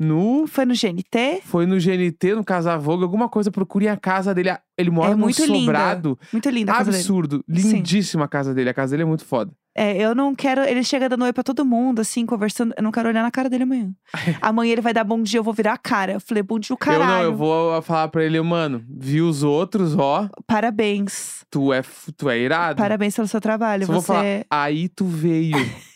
No. 0.00 0.46
Foi 0.46 0.64
no 0.64 0.72
GNT? 0.74 1.42
Foi 1.44 1.66
no 1.66 1.76
GNT, 1.76 2.34
no 2.34 2.42
Casa 2.42 2.76
Vogue, 2.78 3.02
alguma 3.02 3.28
coisa. 3.28 3.50
Procurem 3.50 3.88
a 3.90 3.96
casa 3.98 4.34
dele. 4.34 4.50
Ele 4.78 4.90
mora 4.90 5.12
É 5.12 5.14
num 5.14 5.20
muito 5.20 5.44
linda. 5.44 5.58
sobrado. 5.60 6.18
Muito 6.32 6.48
linda 6.48 6.72
a 6.72 6.76
casa 6.76 6.90
dele. 6.90 7.02
Absurdo. 7.02 7.44
Sim. 7.54 7.72
Lindíssima 7.76 8.24
a 8.24 8.28
casa 8.28 8.54
dele. 8.54 8.70
A 8.70 8.74
casa 8.74 8.92
dele 8.92 9.02
é 9.02 9.06
muito 9.06 9.26
foda. 9.26 9.52
É, 9.76 9.96
eu 9.98 10.14
não 10.14 10.34
quero. 10.34 10.62
Ele 10.62 10.82
chega 10.82 11.06
dando 11.08 11.24
oi 11.24 11.32
pra 11.32 11.42
todo 11.44 11.64
mundo, 11.66 12.00
assim, 12.00 12.24
conversando. 12.24 12.74
Eu 12.76 12.82
não 12.82 12.90
quero 12.90 13.08
olhar 13.10 13.22
na 13.22 13.30
cara 13.30 13.48
dele 13.50 13.64
amanhã. 13.64 13.90
amanhã 14.40 14.72
ele 14.72 14.80
vai 14.80 14.92
dar 14.94 15.04
bom 15.04 15.22
dia, 15.22 15.38
eu 15.38 15.44
vou 15.44 15.52
virar 15.54 15.74
a 15.74 15.78
cara. 15.78 16.14
Eu 16.14 16.20
falei, 16.20 16.42
bom 16.42 16.58
dia, 16.58 16.74
o 16.74 16.78
caralho. 16.78 17.02
Eu 17.02 17.16
não, 17.16 17.22
eu 17.24 17.36
vou 17.36 17.82
falar 17.82 18.08
pra 18.08 18.24
ele, 18.24 18.40
mano, 18.40 18.82
vi 18.88 19.20
os 19.20 19.42
outros, 19.42 19.94
ó. 19.96 20.28
Parabéns. 20.46 21.44
Tu 21.50 21.72
é, 21.72 21.82
tu 22.16 22.28
é 22.30 22.38
irado. 22.38 22.76
Parabéns 22.76 23.14
pelo 23.14 23.28
seu 23.28 23.40
trabalho. 23.40 23.86
Só 23.86 23.92
vou 23.92 24.00
Você. 24.00 24.06
falar, 24.06 24.44
aí 24.50 24.88
tu 24.88 25.04
veio. 25.04 25.56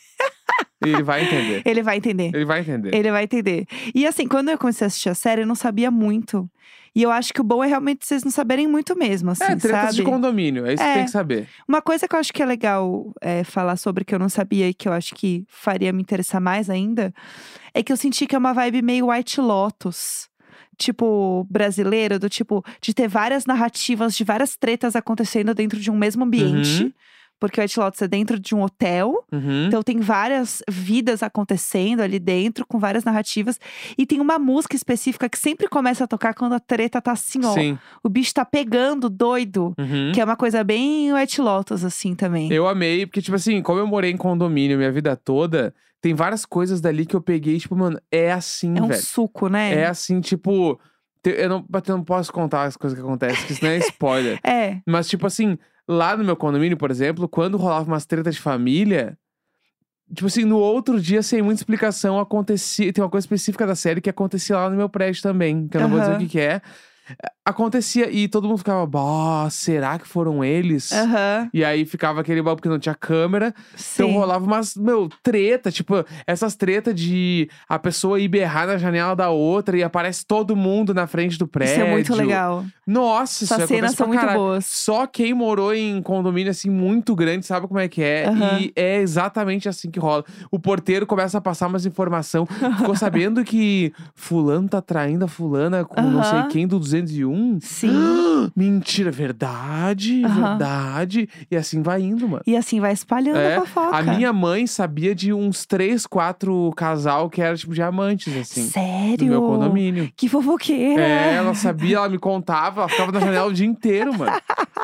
ele 0.88 1.03
vai 1.03 1.25
entender. 1.25 1.62
Ele 1.64 1.83
vai 1.83 1.97
entender. 1.99 2.31
Ele 2.35 2.44
vai 2.44 2.61
entender. 2.61 2.94
Ele 2.94 3.11
vai 3.11 3.25
entender. 3.25 3.66
E 3.94 4.07
assim, 4.07 4.27
quando 4.29 4.51
eu 4.51 4.59
comecei 4.59 4.85
a 4.85 4.88
assistir 4.88 5.09
a 5.09 5.14
série, 5.14 5.42
eu 5.42 5.47
não 5.47 5.55
sabia 5.55 5.90
muito. 5.90 6.49
E 6.97 7.03
eu 7.03 7.11
acho 7.11 7.33
que 7.35 7.40
o 7.40 7.44
bom 7.44 7.64
é 7.64 7.66
realmente 7.66 8.07
vocês 8.07 8.23
não 8.23 8.31
saberem 8.31 8.68
muito 8.68 8.97
mesmo, 8.97 9.33
assim, 9.33 9.42
é, 9.42 9.57
tretas 9.57 9.81
sabe? 9.81 9.94
de 9.97 10.03
condomínio. 10.05 10.64
É 10.64 10.75
isso 10.75 10.83
que 10.83 10.88
É. 10.88 10.94
tem 10.94 11.05
que 11.07 11.11
saber. 11.11 11.49
Uma 11.66 11.83
coisa 11.83 12.07
que 12.07 12.14
eu 12.14 12.20
acho 12.20 12.33
que 12.33 12.40
é 12.40 12.47
legal 12.47 13.12
é, 13.20 13.42
falar 13.42 13.75
sobre 13.77 14.05
que 14.05 14.14
eu 14.14 14.18
não 14.18 14.29
sabia 14.29 14.68
e 14.68 14.75
que 14.75 14.88
eu 14.88 14.92
acho 14.92 15.12
que 15.16 15.44
faria 15.49 15.92
me 15.92 16.01
interessar 16.01 16.40
mais 16.40 16.70
ainda 16.70 17.12
é 17.75 17.83
que 17.83 17.92
eu 17.92 17.97
senti 17.97 18.27
que 18.29 18.37
é 18.37 18.38
uma 18.38 18.53
vibe 18.53 18.81
meio 18.81 19.09
White 19.11 19.40
Lotus. 19.40 20.29
Tipo, 20.77 21.47
brasileira, 21.49 22.18
do 22.18 22.29
tipo, 22.29 22.64
de 22.81 22.92
ter 22.92 23.07
várias 23.07 23.47
narrativas 23.47 24.16
de 24.16 24.25
várias 24.25 24.57
tretas 24.57 24.97
acontecendo 24.97 25.55
dentro 25.55 25.79
de 25.79 25.88
um 25.90 25.97
mesmo 25.97 26.25
ambiente. 26.25 26.85
Uhum. 26.85 26.92
Porque 27.40 27.61
o 27.61 27.62
White 27.62 27.79
Lotus 27.79 28.03
é 28.03 28.09
dentro 28.09 28.38
de 28.38 28.55
um 28.55 28.62
hotel. 28.62 29.25
Uhum. 29.33 29.66
Então 29.66 29.83
tem 29.83 30.01
várias 30.01 30.62
vidas 30.68 31.23
acontecendo 31.23 32.01
ali 32.01 32.18
dentro, 32.18 32.66
com 32.66 32.79
várias 32.79 33.05
narrativas. 33.05 33.59
E 33.99 34.07
tem 34.07 34.20
uma 34.20 34.38
música 34.38 34.77
específica 34.77 35.29
que 35.29 35.38
sempre 35.38 35.68
começa 35.68 36.05
a 36.05 36.07
tocar 36.07 36.35
quando 36.35 36.55
a 36.55 36.61
treta 36.61 37.01
tá 37.01 37.12
assim, 37.12 37.44
ó. 37.44 37.53
Sim. 37.53 37.79
O 38.03 38.09
bicho 38.09 38.33
tá 38.33 38.44
pegando, 38.44 39.11
doido. 39.11 39.75
Uhum. 39.79 40.12
Que 40.12 40.20
é 40.20 40.25
uma 40.25 40.37
coisa 40.37 40.64
bem 40.64 41.12
White 41.12 41.40
Lotus, 41.40 41.85
assim, 41.85 42.14
também. 42.14 42.53
Eu 42.53 42.66
amei, 42.66 43.07
porque, 43.07 43.20
tipo 43.20 43.37
assim, 43.37 43.62
como 43.62 43.79
eu 43.79 43.87
morei 43.87 44.11
em 44.11 44.16
condomínio 44.16 44.79
minha 44.79 44.92
vida 44.92 45.16
toda, 45.16 45.75
tem 46.01 46.14
várias 46.14 46.44
coisas 46.44 46.81
dali 46.81 47.07
que 47.07 47.16
eu 47.16 47.20
peguei, 47.20 47.59
tipo, 47.59 47.75
mano, 47.75 47.99
é 48.11 48.31
assim, 48.31 48.77
é 48.77 48.83
um 48.83 48.88
velho. 48.88 49.03
suco, 49.03 49.49
né? 49.49 49.75
É 49.75 49.87
assim, 49.87 50.20
tipo. 50.20 50.79
Eu 51.25 51.49
não, 51.49 51.64
eu 51.73 51.97
não 51.97 52.05
posso 52.05 52.31
contar 52.31 52.64
as 52.64 52.77
coisas 52.77 52.99
que 52.99 53.03
acontecem, 53.03 53.38
porque 53.38 53.53
isso 53.55 53.64
não 53.64 53.70
é 53.70 53.79
spoiler. 53.79 54.38
É. 54.44 54.81
Mas, 54.87 55.09
tipo 55.09 55.27
assim, 55.27 55.57
lá 55.88 56.16
no 56.16 56.25
meu 56.25 56.37
condomínio, 56.37 56.77
por 56.77 56.90
exemplo, 56.90 57.29
quando 57.29 57.57
rolava 57.57 57.87
umas 57.87 58.07
tretas 58.07 58.35
de 58.35 58.40
família, 58.40 59.18
tipo 60.12 60.27
assim, 60.27 60.44
no 60.44 60.59
outro 60.59 61.01
dia, 61.01 61.23
sem 61.23 61.42
muita 61.42 61.61
explicação, 61.61 62.18
acontecia. 62.18 62.92
Tem 62.92 63.03
uma 63.03 63.11
coisa 63.11 63.25
específica 63.25 63.66
da 63.66 63.75
série 63.75 64.01
que 64.01 64.11
acontecia 64.11 64.57
lá 64.57 64.70
no 64.70 64.77
meu 64.77 64.88
prédio 64.88 65.23
também, 65.23 65.68
que 65.68 65.77
eu 65.77 65.81
não 65.83 65.88
vou 65.88 66.01
dizer 66.01 66.14
o 66.14 66.18
que, 66.18 66.29
que 66.29 66.40
é. 66.40 66.61
Acontecia 67.45 68.11
e 68.11 68.27
todo 68.27 68.49
mundo 68.49 68.59
ficava, 68.59 68.87
bah, 68.87 69.49
será 69.51 69.99
que 69.99 70.09
foram 70.09 70.43
eles? 70.43 70.90
Aham. 70.93 71.51
E 71.53 71.62
aí 71.62 71.85
ficava 71.85 72.23
aquele 72.23 72.40
babu 72.40 72.57
porque 72.57 72.71
não 72.71 72.79
tinha 72.79 72.95
câmera. 72.95 73.55
Então 73.95 74.09
Sim. 74.09 74.14
rolava 74.14 74.45
umas, 74.45 74.75
meu, 74.75 75.11
treta, 75.23 75.71
tipo, 75.71 76.05
essas 76.27 76.57
tretas 76.57 76.95
de 76.95 77.49
a 77.69 77.79
pessoa 77.79 78.19
ir 78.19 78.29
berrar 78.29 78.67
na 78.67 78.79
janela 78.79 79.14
da 79.14 79.29
outra 79.29 79.77
e 79.77 79.83
aparece 79.83 80.25
todo 80.25 80.57
mundo 80.57 80.95
na 80.95 81.07
frente 81.07 81.38
do 81.38 81.47
prédio. 81.47 81.75
Isso 81.75 81.83
é 81.83 81.90
muito 81.90 82.14
legal. 82.14 82.64
Nossa, 82.87 83.45
isso 83.45 83.53
Essas 83.53 83.69
cenas 83.69 83.93
acontece 83.93 83.97
são 83.97 84.09
muito 84.09 84.38
boas. 84.38 84.67
Só 84.67 85.07
quem 85.07 85.35
morou 85.35 85.75
em 85.75 86.01
condomínio 86.01 86.51
assim 86.51 86.71
muito 86.71 87.14
grande 87.14 87.45
sabe 87.45 87.69
como 87.69 87.81
é 87.81 87.88
que 87.88 88.03
é. 88.03 88.27
Aham. 88.27 88.59
E 88.61 88.73
é 88.75 89.01
exatamente 89.01 89.69
assim 89.69 89.90
que 89.90 89.99
rola. 89.99 90.25
O 90.51 90.59
porteiro 90.59 91.07
começa 91.07 91.37
a 91.37 91.40
passar 91.43 91.67
umas 91.67 91.85
informação. 91.85 92.47
Ficou 92.47 92.97
sabendo 92.97 93.45
que 93.45 93.93
fulano 94.14 94.67
tá 94.67 94.81
traindo 94.81 95.27
a 95.27 95.29
fulana 95.29 95.85
com 95.85 96.01
não 96.01 96.23
sei 96.23 96.43
quem 96.45 96.67
do 96.67 96.79
201? 97.02 97.59
Sim. 97.61 98.50
Mentira, 98.54 99.11
verdade, 99.11 100.22
verdade. 100.22 101.28
E 101.50 101.57
assim 101.57 101.83
vai 101.83 102.02
indo, 102.02 102.28
mano. 102.28 102.42
E 102.46 102.57
assim, 102.57 102.80
vai 102.80 102.92
espalhando 102.92 103.38
É, 103.38 103.57
a 103.57 103.61
fofoca. 103.61 103.96
A 103.96 104.02
minha 104.02 104.33
mãe 104.33 104.66
sabia 104.66 105.14
de 105.14 105.33
uns 105.33 105.66
três, 105.66 106.07
quatro 106.07 106.72
casal 106.76 107.28
que 107.28 107.40
era 107.42 107.57
tipo 107.57 107.74
diamantes, 107.74 108.37
assim. 108.37 108.62
Sério? 108.68 109.16
Do 109.18 109.24
meu 109.26 109.42
condomínio. 109.42 110.11
Que 110.16 110.28
fofoqueira. 110.28 111.02
É, 111.02 111.35
ela 111.35 111.54
sabia, 111.54 111.96
ela 111.96 112.09
me 112.09 112.18
contava, 112.18 112.83
ela 112.83 112.88
ficava 112.88 113.12
na 113.12 113.20
janela 113.20 113.46
o 113.48 113.52
dia 113.52 113.66
inteiro, 113.66 114.16
mano. 114.16 114.33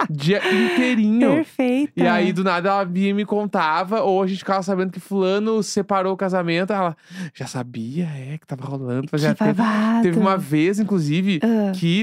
Dia 0.09 0.39
inteirinho. 0.53 1.29
Perfeita. 1.35 1.93
E 1.97 2.07
aí, 2.07 2.33
do 2.33 2.43
nada, 2.43 2.69
ela 2.71 2.85
vinha 2.85 3.11
e 3.11 3.13
me 3.13 3.25
contava, 3.25 4.01
ou 4.03 4.23
a 4.23 4.27
gente 4.27 4.39
ficava 4.39 4.63
sabendo 4.63 4.91
que 4.91 5.01
fulano 5.01 5.63
separou 5.63 6.15
o 6.15 6.17
casamento. 6.17 6.73
Ela 6.73 6.97
já 7.35 7.47
sabia, 7.47 8.05
é, 8.07 8.39
que 8.39 8.47
tava 8.47 8.65
rolando. 8.65 9.09
Que 9.09 9.19
tempo. 9.19 9.45
babado. 9.45 10.03
Teve 10.03 10.19
uma 10.19 10.37
vez, 10.37 10.81
inclusive, 10.81 11.41
Ah, 11.43 11.73
que, 11.75 12.00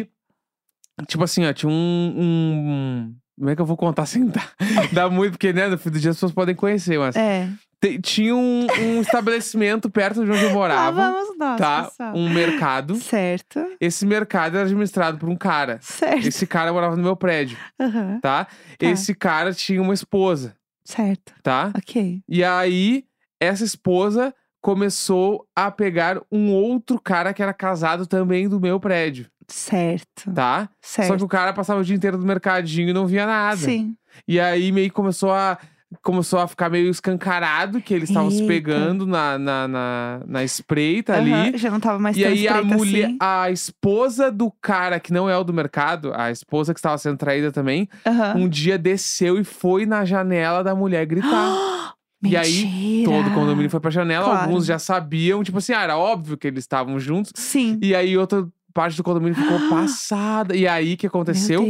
tipo 1.06 1.24
assim, 1.24 1.46
ó, 1.46 1.54
tinha 1.54 1.70
um. 1.70 2.14
um- 2.18 3.16
Como 3.38 3.50
é 3.50 3.56
que 3.56 3.62
eu 3.62 3.66
vou 3.66 3.78
contar 3.78 4.06
sem 4.08 4.26
dar, 4.26 4.52
dar 4.92 5.10
muito? 5.10 5.32
Porque, 5.34 5.54
né, 5.54 5.68
no 5.68 5.78
fim 5.78 5.90
do 5.92 6.00
dia 6.00 6.10
as 6.12 6.16
pessoas 6.18 6.32
podem 6.32 6.56
conhecer, 6.56 6.98
mas. 6.98 7.16
é. 7.16 7.48
te- 7.80 8.00
tinha 8.02 8.36
um, 8.36 8.66
um 8.80 9.02
estabelecimento 9.02 9.90
perto 9.90 10.26
de 10.26 10.32
onde 10.32 10.42
eu 10.44 10.48
Lá 10.50 10.54
morava, 10.56 11.12
vamos 11.12 11.38
nós, 11.38 11.58
tá? 11.60 11.84
pessoal. 11.84 12.16
Um 12.16 12.28
mercado. 12.30 12.96
Certo. 12.96 13.60
Esse 13.80 14.06
mercado 14.06 14.56
era 14.58 14.66
administrado 14.66 15.20
por 15.20 15.30
um 15.30 15.36
cara. 15.36 15.78
Certo. 15.82 16.28
Esse 16.28 16.48
cara 16.48 16.74
morava 16.74 16.96
no 16.96 17.04
meu 17.04 17.16
prédio, 17.16 17.58
Aham. 17.80 18.20
tá? 18.22 18.46
Tá. 18.46 18.50
Esse 18.80 19.14
cara 19.14 19.54
tinha 19.54 19.80
uma 19.82 19.94
esposa, 19.94 20.56
Certo. 20.84 21.34
tá? 21.44 21.72
Ok. 21.78 22.22
E 22.28 22.44
aí, 22.44 23.04
essa 23.40 23.64
esposa 23.64 24.34
começou 24.60 25.48
a 25.56 25.70
pegar 25.72 26.20
um 26.32 26.52
outro 26.52 27.00
cara 27.00 27.32
que 27.34 27.42
era 27.44 27.54
casado 27.54 28.06
também 28.08 28.50
do 28.50 28.60
meu 28.60 28.80
prédio, 28.80 29.30
Certo. 29.48 30.32
tá? 30.34 30.70
Certo. 30.82 31.08
Só 31.10 31.18
que 31.18 31.24
o 31.24 31.28
cara 31.28 31.54
passava 31.54 31.80
o 31.80 31.84
dia 31.84 31.96
inteiro 31.96 32.18
no 32.18 32.26
mercadinho 32.26 32.90
e 32.90 32.94
não 32.94 33.08
via 33.08 33.26
nada. 33.26 33.58
Sim. 33.58 33.96
E 34.28 34.40
aí 34.40 34.72
meio 34.72 34.90
que 34.90 34.96
começou 34.96 35.32
a. 35.32 35.58
Começou 36.04 36.38
a 36.40 36.48
ficar 36.50 36.70
meio 36.70 36.90
escancarado 36.90 37.80
que 37.80 37.94
eles 37.94 38.10
estavam 38.10 38.30
se 38.30 38.46
pegando 38.46 39.06
na, 39.08 39.40
na, 39.40 39.68
na, 39.70 40.20
na 40.28 40.44
espreita 40.44 41.14
Aham, 41.14 41.44
ali. 41.46 41.58
Já 41.58 41.72
não 41.72 41.80
tava 41.80 41.98
mais 41.98 42.18
E 42.18 42.24
tão 42.24 42.32
aí 42.34 42.46
a 42.46 42.62
mulher, 42.62 43.06
assim. 43.06 43.18
a 43.22 43.50
esposa 43.52 44.30
do 44.30 44.52
cara 44.62 45.00
que 45.00 45.14
não 45.14 45.30
é 45.30 45.38
o 45.38 45.46
do 45.46 45.54
mercado, 45.54 46.12
a 46.14 46.30
esposa 46.30 46.74
que 46.74 46.80
estava 46.80 46.98
sendo 46.98 47.16
traída 47.18 47.54
também, 47.54 47.88
Aham. 48.06 48.34
um 48.36 48.50
dia 48.50 48.78
desceu 48.78 49.40
e 49.40 49.46
foi 49.46 49.86
na 49.86 50.04
janela 50.04 50.62
da 50.62 50.76
mulher 50.76 51.06
gritar. 51.06 51.56
E 52.24 52.36
aí. 52.36 53.04
Todo 53.06 53.28
o 53.30 53.34
condomínio 53.36 53.70
foi 53.70 53.80
pra 53.80 53.92
janela, 53.92 54.26
Claro. 54.26 54.42
alguns 54.50 54.66
já 54.66 54.80
sabiam, 54.80 55.44
tipo 55.44 55.60
assim, 55.60 55.72
ah, 55.72 55.84
era 55.84 55.98
óbvio 55.98 56.36
que 56.36 56.48
eles 56.48 56.64
estavam 56.64 57.00
juntos. 57.00 57.32
Sim. 57.36 57.78
E 57.80 57.94
aí 57.96 58.18
outro 58.18 58.52
parte 58.78 58.96
do 58.96 59.04
condomínio 59.04 59.34
ficou 59.34 59.58
passada. 59.70 60.56
E 60.56 60.68
aí, 60.68 60.94
o 60.94 60.98
que 60.98 61.08
aconteceu? 61.08 61.66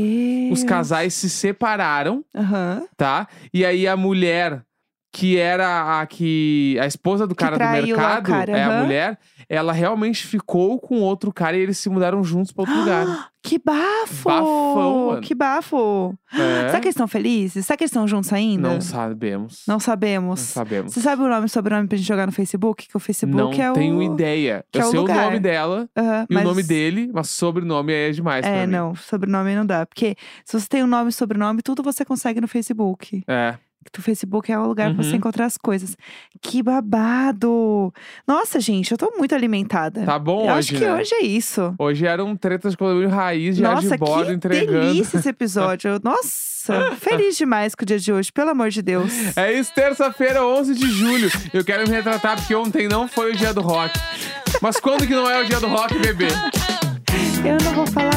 Os 0.52 0.62
casais 0.66 1.14
se 1.14 1.30
separaram, 1.30 2.22
Aham. 2.36 2.84
tá? 2.98 3.30
E 3.54 3.64
aí 3.64 3.88
a 3.88 3.96
mulher, 3.96 4.62
que 5.12 5.38
era 5.38 6.00
a 6.02 6.06
que. 6.06 6.78
A 6.82 6.86
esposa 6.86 7.26
do 7.26 7.34
cara 7.36 7.58
do 7.58 7.64
o 7.64 7.70
mercado, 7.72 8.24
cara, 8.30 8.52
é 8.58 8.64
a 8.64 8.82
mulher, 8.84 9.18
ela 9.50 9.72
realmente 9.74 10.26
ficou 10.26 10.80
com 10.80 11.00
outro 11.02 11.32
cara 11.34 11.58
e 11.58 11.62
eles 11.62 11.78
se 11.78 11.90
mudaram 11.90 12.24
juntos 12.24 12.52
pra 12.52 12.64
outro 12.64 12.78
lugar. 12.78 13.30
Que 13.48 13.58
bafo! 13.64 14.28
Bafão, 14.28 15.08
mano. 15.08 15.22
Que 15.22 15.34
bafo! 15.34 16.14
É. 16.34 16.68
Será 16.68 16.80
que 16.82 16.88
eles 16.88 16.96
estão 16.96 17.08
felizes? 17.08 17.66
Será 17.66 17.78
que 17.78 17.84
eles 17.86 17.92
estão 17.92 18.06
juntos 18.06 18.34
ainda? 18.34 18.68
Não 18.68 18.82
sabemos. 18.82 19.64
Não 19.66 19.76
Não 19.76 19.80
sabemos. 19.80 20.40
sabemos. 20.42 20.92
Você 20.94 21.00
sabe 21.00 21.22
o 21.22 21.30
nome 21.30 21.46
e 21.46 21.50
sobrenome 21.50 21.88
pra 21.88 21.98
gente 21.98 22.06
jogar 22.08 22.26
no 22.26 22.34
Facebook? 22.34 22.90
Que 22.90 22.98
o 22.98 23.00
Facebook 23.00 23.38
Não 23.42 23.54
é 23.64 23.72
o. 23.72 23.74
tenho 23.74 24.04
ideia. 24.04 24.66
que 24.70 24.80
Eu 24.80 24.84
é 24.84 24.86
o 24.88 24.90
sei 24.90 25.00
o 25.00 25.02
lugar. 25.04 25.26
nome 25.28 25.40
dela 25.40 25.88
Aham, 25.96 26.26
e 26.30 26.34
mas- 26.34 26.44
o 26.44 26.48
nome 26.48 26.64
dele, 26.64 27.10
mas 27.14 27.30
sobrenome 27.30 27.94
aí 27.94 28.10
é 28.10 28.12
demais 28.12 28.46
É, 28.46 28.66
mim. 28.66 28.72
não, 28.74 28.94
sobrenome 28.96 29.56
não 29.56 29.66
dá. 29.66 29.86
Porque 29.86 30.18
se 30.44 30.60
você 30.60 30.68
tem 30.68 30.84
um 30.84 30.88
nome 30.88 31.10
e 31.10 31.14
sobrenome, 31.14 31.62
tudo 31.62 31.82
você 31.82 32.04
consegue 32.04 32.42
no 32.42 32.50
Facebook. 32.50 33.24
É. 33.26 33.56
O 33.98 34.02
Facebook 34.02 34.52
é 34.52 34.58
o 34.60 34.68
lugar 34.68 34.94
pra 34.94 35.04
você 35.04 35.12
Uhum. 35.12 35.16
encontrar 35.18 35.46
as 35.46 35.58
coisas. 35.58 35.96
Que 36.42 36.62
babado! 36.62 37.94
Nossa, 38.28 38.60
gente, 38.60 38.92
eu 38.92 38.98
tô 38.98 39.14
muito 39.18 39.34
alimentada. 39.34 40.04
Tá 40.06 40.20
bom 40.20 40.42
eu 40.42 40.54
hoje, 40.56 40.60
acho 40.60 40.74
que 40.76 40.80
né? 40.86 40.94
hoje 40.94 41.16
é 41.16 41.24
isso. 41.26 41.74
Hoje 41.80 42.06
eram 42.06 42.36
tretas 42.36 42.72
de 42.74 42.78
condomínio 42.78 43.10
raiz, 43.10 43.58
já 43.58 43.74
Nossa, 43.76 43.90
de 43.90 43.98
bordo 43.98 44.28
que 44.28 44.34
entregando. 44.34 44.80
delícia 44.80 45.18
esse 45.18 45.30
episódio. 45.30 46.00
Nossa, 46.04 46.96
feliz 47.00 47.38
demais 47.38 47.74
com 47.76 47.84
o 47.84 47.86
dia 47.86 47.98
de 48.00 48.12
hoje, 48.12 48.32
pelo 48.32 48.50
amor 48.52 48.70
de 48.70 48.82
Deus. 48.82 49.12
É 49.38 49.54
isso, 49.54 49.72
terça-feira, 49.74 50.46
11 50.46 50.76
de 50.76 50.88
julho. 50.90 51.30
Eu 51.54 51.64
quero 51.64 51.88
me 51.90 51.96
retratar 51.96 52.36
porque 52.38 52.54
ontem 52.56 52.88
não 52.88 53.08
foi 53.08 53.32
o 53.32 53.36
dia 53.36 53.54
do 53.54 53.62
rock. 53.62 53.98
Mas 54.62 54.80
quando 54.80 55.06
que 55.08 55.14
não 55.14 55.30
é 55.30 55.42
o 55.42 55.46
dia 55.46 55.60
do 55.60 55.68
rock, 55.68 55.98
bebê? 56.00 56.28
Eu 57.46 57.58
não 57.64 57.74
vou 57.74 57.88
falar. 57.88 58.12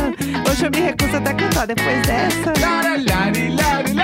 Hoje 0.50 0.66
eu 0.66 0.70
me 0.70 0.80
recuso 0.80 1.16
até 1.16 1.30
a 1.30 1.34
cantar 1.34 1.66
depois 1.66 2.02
dessa. 2.06 2.52
Lara, 2.60 2.90
lari, 3.08 3.50
lari, 3.54 3.94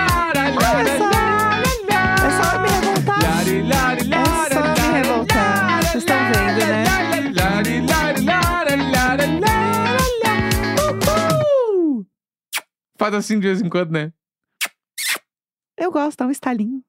Faz 12.99 13.15
assim 13.15 13.39
de 13.39 13.47
vez 13.47 13.61
em 13.61 13.69
quando, 13.69 13.93
né? 13.93 14.13
Eu 15.77 15.91
gosto, 15.91 16.19
dá 16.19 16.27
um 16.27 16.31
estalinho. 16.31 16.83